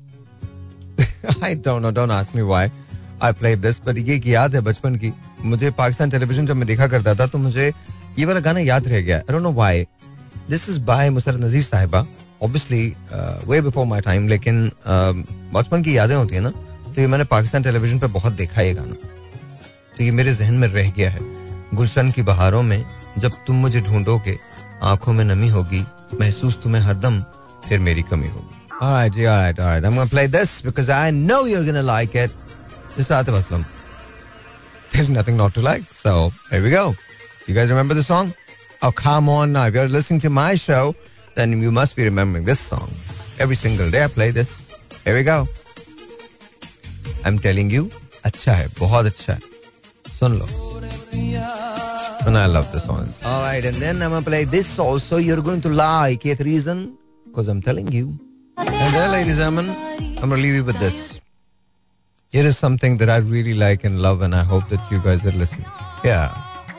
I 1.49 1.53
don't 1.53 1.87
know. 1.87 1.91
Don't 2.01 2.15
ask 2.19 2.35
me 2.39 2.43
why 2.53 2.63
I 3.21 3.31
played 3.43 3.61
this, 3.67 3.79
but 3.87 3.97
ये 3.97 4.15
एक 4.15 4.27
याद 4.27 4.55
है 4.55 4.61
बचपन 4.61 4.95
की. 4.95 5.13
मुझे 5.44 5.70
पाकिस्तान 5.70 6.10
टेलीविज़न 6.10 6.46
जब 6.46 6.56
मैं 6.56 6.66
देखा 6.66 6.86
करता 6.88 7.14
था 7.14 7.26
तो 7.26 7.38
मुझे 7.38 7.72
ये 8.18 8.24
वाला 8.24 8.40
गाना 8.40 8.60
याद 8.60 8.88
रह 8.88 9.00
गया. 9.00 9.20
I 9.22 9.32
don't 9.32 9.46
know 9.46 9.56
why. 9.58 9.86
This 10.50 10.68
is 10.68 10.78
by 10.80 11.10
Musarrat 11.10 11.40
Nazir 11.40 11.62
साहिबा 11.62 12.06
obviously 12.42 12.84
way 13.48 13.60
before 13.60 13.86
my 13.86 14.00
time 14.00 14.28
लेकिन 14.28 14.68
uh, 14.68 15.14
बचपन 15.54 15.82
की 15.82 15.96
यादें 15.96 16.14
होती 16.14 16.34
है 16.34 16.40
ना 16.40 16.50
तो 16.50 17.00
ये 17.00 17.06
मैंने 17.06 17.24
पाकिस्तान 17.24 17.62
टेलीविज़न 17.62 17.98
पे 17.98 18.06
बहुत 18.18 18.32
देखा 18.32 18.62
ये 18.62 18.74
गाना 18.74 18.94
तो 19.96 20.04
ये 20.04 20.10
मेरे 20.10 20.34
जहन 20.34 20.54
में 20.54 20.68
रह 20.68 20.90
गया 20.96 21.10
है 21.10 21.20
गुलशन 21.74 22.10
की 22.12 22.22
बहारों 22.22 22.62
में 22.62 22.84
जब 23.18 23.32
तुम 23.46 23.56
मुझे 23.56 23.80
ढूंढोगे 23.80 24.36
आँखों 24.92 25.12
में 25.12 25.24
नमी 25.24 25.48
होगी 25.48 25.84
महसूस 26.20 26.58
तुम्हें 26.62 26.82
हरदम 26.82 27.20
फिर 27.68 27.78
मेरी 27.80 28.02
कमी 28.12 28.28
होगी 28.28 28.54
Alright, 28.78 29.14
G, 29.14 29.26
alright, 29.26 29.58
alright. 29.58 29.84
I'm 29.84 29.94
gonna 29.94 30.06
play 30.06 30.26
this 30.26 30.60
because 30.60 30.90
I 30.90 31.10
know 31.10 31.46
you're 31.46 31.64
gonna 31.64 31.82
like 31.82 32.14
it. 32.14 32.30
Is 32.98 33.08
Atif 33.08 33.38
Aslam. 33.38 33.64
There's 34.91 35.09
nothing 35.09 35.37
not 35.37 35.53
to 35.55 35.61
like. 35.61 35.83
So 35.91 36.31
here 36.49 36.61
we 36.61 36.69
go. 36.69 36.95
You 37.47 37.53
guys 37.53 37.69
remember 37.69 37.93
the 37.93 38.03
song? 38.03 38.33
Oh, 38.81 38.91
come 38.91 39.29
on 39.29 39.53
now. 39.53 39.65
If 39.67 39.75
you're 39.75 39.87
listening 39.87 40.19
to 40.21 40.29
my 40.29 40.55
show, 40.55 40.95
then 41.35 41.61
you 41.61 41.71
must 41.71 41.95
be 41.95 42.03
remembering 42.03 42.45
this 42.45 42.59
song. 42.59 42.91
Every 43.39 43.55
single 43.55 43.89
day 43.89 44.03
I 44.03 44.07
play 44.07 44.31
this. 44.31 44.67
Here 45.05 45.15
we 45.15 45.23
go. 45.23 45.47
I'm 47.25 47.37
telling 47.39 47.69
you, 47.69 47.91
अच्छा 48.25 48.53
है, 48.53 48.67
बहुत 48.79 49.05
अच्छा 49.05 49.33
है. 49.33 49.39
सुन 50.19 50.39
लो. 50.39 50.71
And 52.27 52.37
I 52.37 52.45
love 52.45 52.71
this 52.71 52.85
song. 52.85 53.07
All 53.25 53.41
right, 53.41 53.65
and 53.65 53.77
then 53.77 54.01
I'm 54.01 54.11
gonna 54.11 54.21
play 54.21 54.43
this 54.43 54.77
also. 54.77 55.17
You're 55.17 55.41
going 55.41 55.61
to 55.61 55.69
like 55.69 56.25
it. 56.25 56.39
Reason? 56.39 56.95
Because 57.25 57.47
I'm 57.47 57.61
telling 57.61 57.91
you. 57.91 58.19
And 58.57 58.95
then, 58.95 59.11
ladies 59.11 59.39
and 59.39 59.57
gentlemen, 59.57 60.17
I'm 60.21 60.29
gonna 60.29 60.35
leave 60.35 60.53
you 60.53 60.63
with 60.63 60.77
this. 60.77 61.19
It 62.35 62.45
is 62.45 62.57
something 62.57 62.97
that 62.97 63.09
I 63.09 63.17
really 63.17 63.53
like 63.53 63.83
and 63.83 64.01
love, 64.01 64.21
and 64.21 64.33
I 64.33 64.43
hope 64.43 64.69
that 64.69 64.89
you 64.91 64.99
guys 64.99 65.25
are 65.25 65.31
listening. 65.31 65.67
Yeah. 66.03 66.33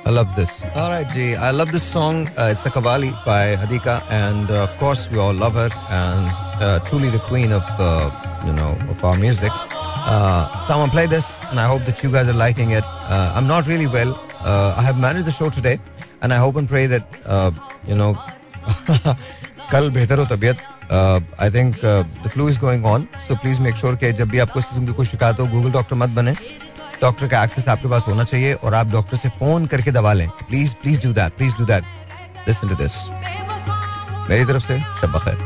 I 0.05 0.11
love 0.11 0.35
this. 0.35 0.64
All 0.74 0.90
right, 0.90 1.09
G. 1.11 1.37
I 1.37 1.52
love 1.52 1.70
this 1.70 1.85
song. 1.85 2.26
Uh, 2.37 2.50
it's 2.50 2.66
a 2.66 2.70
Kavali 2.70 3.12
by 3.24 3.55
Hadika, 3.55 4.02
and 4.11 4.50
uh, 4.50 4.64
of 4.64 4.76
course 4.78 5.09
we 5.09 5.18
all 5.18 5.33
love 5.33 5.55
her, 5.55 5.70
and 5.90 6.24
uh, 6.61 6.81
truly 6.88 7.09
the 7.09 7.20
queen 7.20 7.52
of 7.52 7.62
uh, 7.78 8.11
you 8.44 8.52
know 8.52 8.76
of 8.90 9.05
our 9.05 9.16
music. 9.16 9.52
Uh, 9.55 10.66
so 10.66 10.74
I'm 10.74 10.81
gonna 10.81 10.90
play 10.90 11.07
this, 11.07 11.40
and 11.50 11.61
I 11.61 11.68
hope 11.68 11.85
that 11.85 12.02
you 12.02 12.11
guys 12.11 12.28
are 12.28 12.33
liking 12.33 12.72
it. 12.72 12.83
Uh, 12.85 13.33
I'm 13.37 13.46
not 13.46 13.68
really 13.68 13.87
well. 13.87 14.18
Uh, 14.40 14.74
I 14.76 14.83
have 14.83 14.98
managed 14.98 15.26
the 15.26 15.31
show 15.31 15.50
today, 15.50 15.78
and 16.20 16.33
I 16.33 16.38
hope 16.38 16.57
and 16.57 16.68
pray 16.68 16.87
that 16.87 17.07
uh, 17.24 17.52
you 17.87 17.94
know 17.94 18.16
कल 19.70 19.90
बेहतर 19.90 20.18
हो 20.18 20.24
तबीयत 20.35 20.57
I 20.91 21.52
think 21.52 21.76
the 21.86 22.30
flu 22.34 22.47
is 22.50 22.60
going 22.60 22.86
on 22.86 23.08
so 23.28 23.36
please 23.36 23.62
make 23.62 23.76
sure 23.76 23.95
कि 23.95 24.12
जब 24.13 24.30
भी 24.30 24.39
आपको 24.39 24.60
इस 24.60 24.65
किस्म 24.65 24.86
की 24.88 24.93
कोई 24.93 25.06
शिकायत 25.06 25.39
हो 25.39 25.45
गूगल 25.47 25.71
डॉक्टर 25.71 25.95
मत 25.95 26.10
बने। 26.10 26.34
डॉक्टर 27.02 27.28
का 27.28 27.43
एक्सेस 27.43 27.67
आपके 27.69 27.88
पास 27.89 28.04
होना 28.08 28.23
चाहिए 28.23 28.54
और 28.54 28.73
आप 28.73 28.88
डॉक्टर 28.91 29.17
से 29.17 29.30
फ़ोन 29.39 29.65
करके 29.73 29.91
दवा 29.91 30.13
लें। 30.13 30.28
Please 30.39 30.73
please 30.82 31.02
do 31.02 31.12
that 31.13 31.34
please 31.38 31.56
do 31.58 31.65
that 31.65 31.84
listen 32.47 32.67
to 32.67 32.76
this 32.76 32.93
मेरी 34.30 34.45
तरफ़ 34.45 34.63
से 34.63 34.80
शब 35.02 35.12
बखैर 35.12 35.38